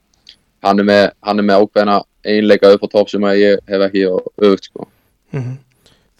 hann 0.62 0.78
er 0.82 0.86
með, 0.86 1.04
hann 1.24 1.40
er 1.40 1.46
með 1.48 1.62
ákveðina 1.64 1.98
einleika 2.22 2.70
upp 2.74 2.84
á 2.86 2.88
topp 2.92 3.10
sem 3.10 3.24
ég 3.34 3.62
hef 3.68 3.86
ekki 3.88 4.06
og 4.10 4.26
auðvögt, 4.36 4.68
sko. 4.68 4.88
Mm 5.32 5.52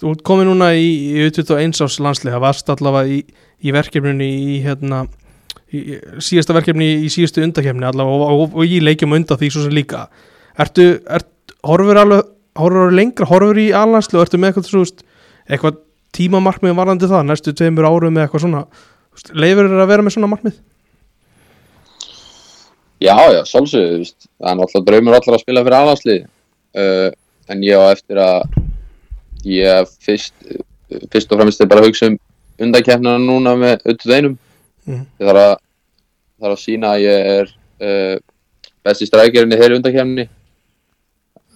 Þú 0.03 0.17
komið 0.27 0.49
núna 0.49 0.73
í, 0.75 0.87
í 1.15 1.27
21 1.31 1.79
árs 1.85 2.01
landslið, 2.03 2.35
það 2.35 2.43
varst 2.43 2.71
allavega 2.75 3.15
í, 3.15 3.21
í 3.63 3.75
verkefninu 3.75 4.27
í 4.27 4.57
hérna 4.65 5.05
í, 5.71 6.01
síðasta 6.19 6.57
verkefni 6.57 6.89
í 7.07 7.11
síðustu 7.13 7.45
undakefni 7.47 7.87
allavega 7.87 8.17
og, 8.27 8.33
og, 8.35 8.57
og, 8.59 8.67
í 8.67 8.81
leikjum 8.83 9.15
undan 9.15 9.39
því 9.39 9.53
svo 9.55 9.67
sem 9.69 9.77
líka. 9.77 10.09
Ertu, 10.59 10.89
ert, 11.07 11.31
horfur 11.63 12.01
alveg 12.03 12.27
horfur 12.59 12.93
lengra, 12.93 13.29
horfur 13.31 13.61
í 13.61 13.71
allandslu 13.77 14.19
og 14.19 14.27
ertu 14.27 14.41
með 14.41 14.53
eitthvað, 14.53 14.73
veist, 14.81 15.05
eitthvað 15.49 15.79
tímamarkmið 16.17 16.77
varðandi 16.77 17.09
það, 17.09 17.25
næstu 17.29 17.55
tveimur 17.57 17.89
árum 17.89 18.13
með 18.17 18.27
eitthvað 18.27 18.45
svona, 18.45 18.65
leifur 19.33 19.71
þér 19.71 19.85
að 19.85 19.93
vera 19.95 20.05
með 20.05 20.17
svona 20.17 20.33
markmið? 20.33 20.59
Já, 23.03 23.17
já, 23.33 23.41
veist, 23.41 24.29
það 24.37 24.51
er 24.51 24.59
náttúrulega 24.59 24.89
draumur 24.91 25.19
allar 25.19 25.39
að 25.39 25.45
spila 25.47 25.65
fyrir 25.65 25.79
aðlandslið 25.79 26.21
uh, 26.27 27.09
en 27.53 27.65
ég 27.67 27.81
á 27.81 27.85
eftir 27.95 28.21
að 28.23 28.62
hef 29.45 29.91
fyrst, 30.05 30.35
fyrst 31.13 31.33
og 31.33 31.41
fremst 31.41 31.61
er 31.61 31.71
bara 31.71 31.83
að 31.83 31.91
hugsa 31.91 32.11
um 32.13 32.19
undakefnina 32.63 33.19
núna 33.19 33.57
með 33.59 33.87
öllu 33.93 34.15
einum 34.17 34.39
Mhm. 34.83 35.07
ég 35.21 35.27
þarf 35.29 35.39
að, 35.39 35.57
þarf 36.43 36.53
að 36.57 36.63
sína 36.65 36.89
að 36.97 37.03
ég 37.05 37.27
er 37.33 37.51
uh, 37.83 38.17
besti 38.83 39.07
strækjarinn 39.07 39.55
í 39.55 39.59
þeirri 39.61 39.77
undakefni 39.79 40.25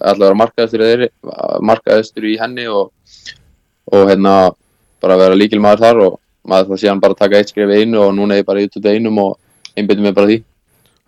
allar 0.01 0.35
að 0.37 0.38
vera 0.79 1.09
markaðistur 1.61 2.29
í 2.29 2.37
henni 2.38 2.68
og, 2.70 2.92
og 3.90 4.07
hérna 4.11 4.53
bara 5.03 5.18
vera 5.18 5.35
líkil 5.38 5.59
maður 5.62 5.83
þar 5.83 6.03
og 6.05 6.18
maður 6.46 6.70
það 6.70 6.83
síðan 6.85 7.03
bara 7.03 7.18
taka 7.18 7.40
eitt 7.40 7.51
skrif 7.51 7.72
einu 7.75 7.99
og 8.05 8.14
núna 8.14 8.37
er 8.37 8.44
ég 8.44 8.46
bara 8.46 8.62
í 8.62 8.68
öllu 8.68 8.92
einum 8.94 9.18
og 9.25 9.33
einbyttum 9.77 10.07
mig 10.07 10.14
bara 10.14 10.31
því 10.31 10.42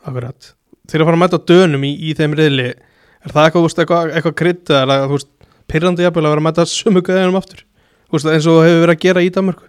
Akkurat. 0.08 0.52
Þeir 0.88 1.02
að 1.02 1.08
fara 1.08 1.16
að 1.18 1.22
mæta 1.22 1.38
dönum 1.52 1.82
í, 1.84 1.90
í 2.08 2.14
þeim 2.16 2.34
reyðli 2.38 2.68
er 2.72 3.32
það 3.34 3.44
eitthvað, 3.44 3.66
eitthvað, 3.82 4.12
eitthvað 4.16 4.36
krydd 4.40 4.70
eða 4.72 4.98
þú 5.04 5.16
veist, 5.18 5.30
pyrrandi 5.70 6.06
jafnvel 6.06 6.26
að 6.26 6.34
vera 6.34 6.42
að 6.42 6.46
mæta 6.48 6.68
sömu 6.68 7.02
gæðinum 7.06 7.40
aftur 7.40 7.64
veist, 8.12 8.28
eins 8.28 8.46
og 8.50 8.62
hefur 8.64 8.84
verið 8.84 8.94
að 8.94 9.02
gera 9.06 9.24
í 9.24 9.32
Danmörku 9.34 9.66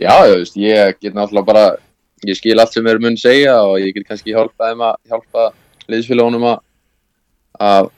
Já, 0.00 0.14
þú 0.26 0.38
veist, 0.40 0.56
ég 0.58 0.96
get 1.00 1.14
náttúrulega 1.14 1.46
bara, 1.46 1.66
ég 2.26 2.38
skil 2.38 2.58
allt 2.58 2.74
sem 2.74 2.86
þeir 2.86 3.02
mun 3.02 3.18
segja 3.20 3.58
og 3.62 3.76
ég 3.78 3.94
get 3.94 4.08
kannski 4.08 4.34
hjálpað 4.34 4.72
þeim 4.72 4.86
að 4.88 4.96
hjálpa 5.12 5.50
liðsfélagunum 5.92 6.48
að, 6.50 6.56
að, 7.60 7.92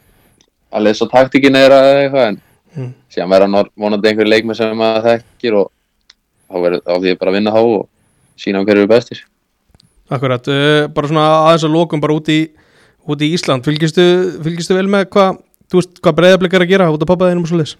lesa 0.84 1.08
taktikina 1.08 1.62
þeirra 1.64 1.78
eða 1.86 2.02
eitthvað 2.02 2.28
en 2.32 2.42
Mm. 2.76 2.92
síðan 3.08 3.32
verða 3.32 3.62
vonandi 3.80 4.10
einhverju 4.10 4.28
leikmenn 4.28 4.56
sem 4.58 4.76
maður 4.76 5.06
þekkir 5.06 5.54
og 5.62 5.70
þá 6.46 6.56
verður 6.60 6.82
því 7.00 7.08
ég 7.08 7.18
bara 7.22 7.32
að 7.32 7.36
vinna 7.38 7.54
þá 7.54 7.60
og 7.62 7.86
sína 8.36 8.62
hverju 8.66 8.82
eru 8.84 8.90
bestir. 8.90 9.22
Akkurat, 10.12 10.50
uh, 10.52 10.84
bara 10.92 11.08
svona 11.08 11.24
aðeins 11.46 11.64
að 11.66 11.72
lokum 11.72 12.02
bara 12.02 12.16
út 12.18 12.28
í, 12.30 12.40
út 13.08 13.24
í 13.24 13.30
Ísland 13.32 13.64
fylgistu, 13.66 14.04
fylgistu 14.44 14.76
vel 14.76 14.90
með 14.92 15.08
hvað 15.16 15.40
þú 15.70 15.80
veist, 15.80 16.00
hvað 16.00 16.18
breyðablik 16.20 16.56
er 16.56 16.64
að 16.64 16.72
gera 16.72 16.88
út 16.94 17.04
af 17.04 17.10
pappaðinum 17.10 17.44
og 17.46 17.50
svo 17.50 17.60
leis 17.60 17.76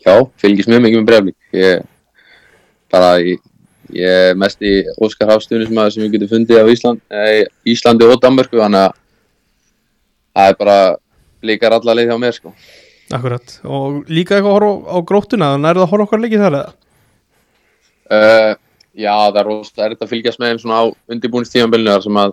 Já, 0.00 0.14
fylgist 0.40 0.70
mjög 0.70 0.84
mikið 0.86 1.00
með 1.02 1.08
breyflik. 1.10 1.36
Ég 1.52 1.82
bara, 2.90 3.10
ég, 3.20 3.40
ég 3.92 4.20
er 4.30 4.38
mest 4.40 4.62
í 4.64 4.78
Óskar 5.04 5.28
Hafstunismæður 5.34 5.92
sem 5.92 6.06
ég 6.06 6.14
getur 6.14 6.30
fundið 6.30 6.62
á 6.64 6.72
Ísland, 6.72 7.02
eh, 7.12 7.42
Íslandi 7.68 8.08
og 8.08 8.20
Danmörku 8.22 8.62
þannig 8.62 8.86
að 8.86 8.94
það 10.38 10.52
er 10.52 10.56
bara 10.62 10.78
líkar 11.44 11.76
alla 11.76 11.96
leið 11.98 12.12
hjá 12.12 12.16
mér 12.22 12.36
sko. 12.38 12.54
Akkurat, 13.10 13.58
og 13.66 14.08
líka 14.08 14.38
eitthvað 14.38 14.54
að 14.54 14.56
horfa 14.56 14.96
á 14.96 14.98
gróttuna 15.10 15.52
þannig 15.52 15.70
er 15.70 15.80
það 15.80 15.84
að 15.84 15.92
horfa 15.92 16.06
okkar 16.08 16.24
leikið 16.24 16.46
þar 16.46 16.60
eða 16.60 16.78
Uh, 18.10 18.56
já, 18.98 19.12
það 19.14 19.36
er 19.38 19.46
rosa 19.46 19.84
erfitt 19.84 20.00
að 20.02 20.08
fylgjast 20.10 20.40
með 20.42 20.48
þeim 20.48 20.60
svona 20.64 20.78
á 20.82 20.84
undirbúinistímanbylnu 21.14 21.92
þar 21.92 22.00
sem 22.02 22.16
að 22.18 22.32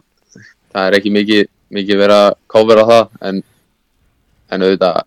það 0.74 0.88
er 0.88 0.96
ekki 0.98 1.12
mikið, 1.14 1.50
mikið 1.78 2.00
verið 2.02 2.22
að 2.24 2.30
kofera 2.50 2.86
það 2.88 3.04
en, 3.30 3.42
en 4.52 4.66
auðvitað 4.66 5.04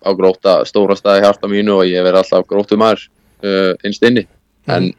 á 0.00 0.10
gróta 0.16 0.54
stóra 0.68 0.96
staði 0.96 1.24
hjarta 1.24 1.50
mínu 1.50 1.80
og 1.80 1.88
ég 1.88 2.04
verið 2.04 2.22
alltaf 2.22 2.46
gróttu 2.48 2.78
maður 2.80 3.06
uh, 3.44 3.74
innst 3.86 4.04
inni. 4.06 4.26
En 4.70 4.90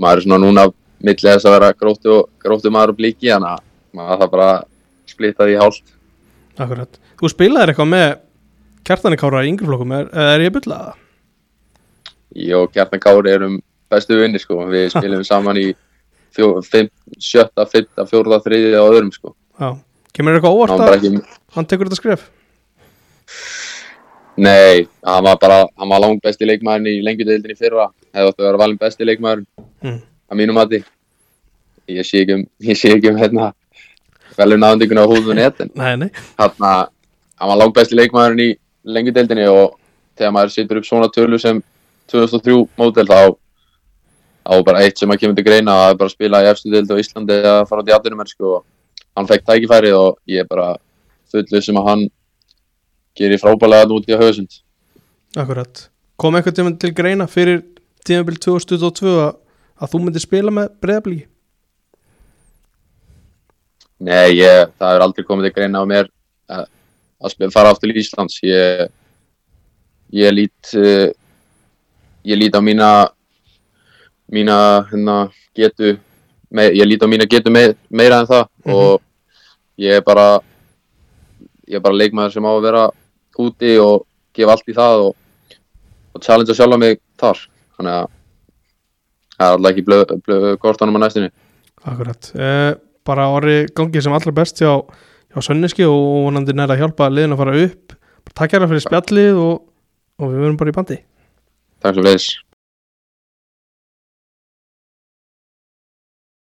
maður 0.00 0.22
er 0.22 0.26
svona 0.26 0.40
núna 0.44 0.68
milli 1.04 1.28
þess 1.28 1.46
að 1.46 1.58
vera 1.58 1.74
gróttu, 1.76 2.22
gróttu 2.42 2.72
maður 2.74 2.94
og 2.94 3.00
blíki 3.00 3.32
þannig 3.32 3.58
að 3.58 3.66
maður 3.98 4.22
það 4.22 4.32
bara 4.36 4.48
splitta 5.08 5.48
því 5.48 5.58
hálft. 5.60 5.84
Akkurat, 6.58 7.02
þú 7.20 7.30
spilaðir 7.32 7.72
eitthvað 7.72 7.92
með 7.92 8.08
kjartani 8.88 9.20
kára 9.20 9.44
í 9.44 9.52
yngri 9.52 9.68
flokkum 9.68 9.94
er, 9.94 10.08
er 10.10 10.46
ég 10.46 10.54
byllaða? 10.56 10.96
og 12.58 12.72
Kjartan 12.72 13.00
Kári 13.02 13.32
erum 13.32 13.58
bestu 13.90 14.18
vinni 14.18 14.40
sko, 14.40 14.62
við 14.68 14.90
spilum 14.94 15.24
saman 15.26 15.60
í 15.60 15.68
sjötta, 16.38 17.64
fyrta, 17.66 18.04
fjórða, 18.06 18.38
þriðja 18.44 18.82
og 18.84 18.92
öðrum 18.92 19.12
sko. 19.14 19.32
Já, 19.58 19.70
kemur 20.14 20.34
þér 20.34 20.38
eitthvað 20.38 20.58
óvart 20.58 20.82
að 20.84 21.22
hann 21.56 21.68
tekur 21.68 21.88
þetta 21.88 21.98
skref? 21.98 22.26
Nei, 24.38 24.86
hann 25.04 25.24
var 25.24 25.38
bara, 25.42 25.64
hann 25.78 25.90
var 25.90 26.00
langt 26.04 26.22
besti 26.22 26.46
leikmaðurinn 26.46 26.92
í 26.92 27.00
lengjudeildinni 27.06 27.56
fyrra. 27.58 27.88
Hefði 28.14 28.30
átt 28.30 28.38
að 28.38 28.46
vera 28.48 28.60
valin 28.64 28.78
besti 28.78 29.04
leikmaður 29.08 29.44
Mm. 29.82 29.98
að 30.30 30.36
mínum 30.38 30.54
mati. 30.58 30.82
Ég 31.88 32.04
sé 32.06 32.20
ekki 32.22 32.34
um, 32.34 32.44
ég 32.70 32.76
sé 32.78 32.92
ekki 32.94 33.10
um 33.10 33.18
hérna 33.18 33.52
velum 34.38 34.60
náðundikuna 34.62 35.02
á 35.02 35.10
húðun 35.10 35.38
etin 35.42 35.70
Nei, 35.74 35.96
nei, 35.96 36.10
hann 36.38 36.52
hann 36.60 37.48
var 37.50 37.56
langt 37.58 37.74
besti 37.74 37.96
leikmaðurinn 37.96 38.42
í 38.44 38.48
lengjudeildinni 38.84 39.46
og 39.50 39.76
þegar 40.18 40.32
maður 40.34 40.52
situr 40.54 40.80
upp 40.80 40.86
svona 40.86 41.08
tölu 41.14 41.38
sem 41.38 41.62
2003 42.12 42.54
mótel 42.78 43.06
þá 43.06 43.34
þá 44.48 44.62
bara 44.66 44.82
eitt 44.84 44.98
sem 44.98 45.10
að 45.10 45.20
kemur 45.22 45.36
til 45.38 45.44
greina 45.46 45.74
að 45.88 45.96
bara 46.00 46.12
spila 46.12 46.42
í 46.44 46.48
efstu 46.50 46.70
deild 46.72 46.90
á 46.90 46.96
Íslandi 47.00 47.34
eða 47.38 47.66
fara 47.68 47.82
út 47.84 47.90
í 47.90 47.94
atvinnumennsku 47.96 48.52
og 48.58 48.64
hann 49.16 49.28
fekk 49.28 49.44
tækifæri 49.48 49.90
og 49.96 50.18
ég 50.30 50.44
er 50.44 50.48
bara 50.50 50.76
fullu 51.32 51.60
sem 51.62 51.76
að 51.76 51.88
hann 51.90 52.06
gerir 53.18 53.40
frábælega 53.42 53.90
út 53.94 54.08
í 54.08 54.14
að 54.16 54.22
höfusund 54.24 54.60
akkurat 55.36 55.88
kom 56.18 56.34
eitthvað 56.38 56.56
tíma 56.58 56.72
til 56.82 56.92
greina 56.96 57.26
fyrir 57.30 57.60
tímabil 58.08 58.38
2022 58.40 59.10
að, 59.26 59.34
að 59.82 59.90
þú 59.92 60.00
myndir 60.04 60.24
spila 60.24 60.54
með 60.54 60.70
breyðablíki? 60.82 61.26
Nei, 63.98 64.38
ég, 64.38 64.70
það 64.78 64.94
er 64.96 65.02
aldrei 65.04 65.26
komið 65.26 65.48
til 65.48 65.54
greina 65.56 65.80
á 65.82 65.84
mér 65.90 66.06
að, 66.54 66.66
að 67.18 67.32
spila, 67.34 67.50
fara 67.54 67.72
aftur 67.74 67.90
í 67.90 67.96
Íslands. 67.98 68.36
Ég, 68.46 68.84
ég 70.14 70.34
lít, 70.36 70.70
uh, 70.78 71.08
ég 72.30 72.38
lít 72.38 72.54
á 72.54 72.62
mína, 72.62 72.90
mína 74.30 74.58
hérna, 74.92 75.16
getu, 75.58 75.96
me, 76.54 76.68
ég 76.70 76.86
lít 76.86 77.02
á 77.02 77.10
mína 77.10 77.26
getu 77.26 77.50
me, 77.50 77.72
meira 77.90 78.22
en 78.22 78.30
það 78.30 78.46
Mhm. 78.68 78.74
og 78.74 79.02
ég 79.82 79.98
er 79.98 80.02
bara, 80.06 80.40
ég 81.66 81.76
er 81.78 81.80
bara 81.82 81.98
leikmaður 81.98 82.32
sem 82.38 82.46
á 82.46 82.50
að 82.54 82.62
vera 82.68 82.84
úti 83.42 83.74
og 83.82 84.06
gefa 84.36 84.54
allt 84.54 84.70
í 84.70 84.76
það 84.76 85.08
og, 85.08 85.58
og 86.14 86.24
challengea 86.24 86.58
sjálfa 86.58 86.80
mig 86.80 87.02
þar. 87.20 87.42
Þannig 87.78 87.96
að 87.98 88.08
það 89.34 89.46
er 89.46 89.56
alltaf 89.56 89.70
ekki 89.72 89.86
blöð, 89.86 90.16
blöð 90.26 90.48
kortanum 90.62 90.98
á 90.98 91.00
næstinni. 91.04 91.30
Akkurat, 91.86 92.32
eh, 92.34 92.72
bara 93.06 93.28
orði 93.32 93.60
gangi 93.76 94.02
sem 94.02 94.14
allra 94.14 94.34
best 94.34 94.58
hjá, 94.62 94.72
hjá 95.30 95.44
Sönniski 95.44 95.86
og 95.86 96.26
vonandi 96.26 96.56
næra 96.56 96.74
að 96.74 96.82
hjálpa 96.82 97.10
liðin 97.12 97.36
að 97.36 97.42
fara 97.44 97.60
upp 97.66 97.94
takk 98.38 98.54
hérna 98.54 98.68
fyrir 98.70 98.84
spjallið 98.84 99.40
og, 99.42 99.64
og 100.18 100.34
við 100.34 100.44
verum 100.44 100.58
bara 100.60 100.74
í 100.74 100.76
bandi 100.76 101.00
Takk 101.82 101.98
svo 101.98 102.04
fyrir. 102.06 102.47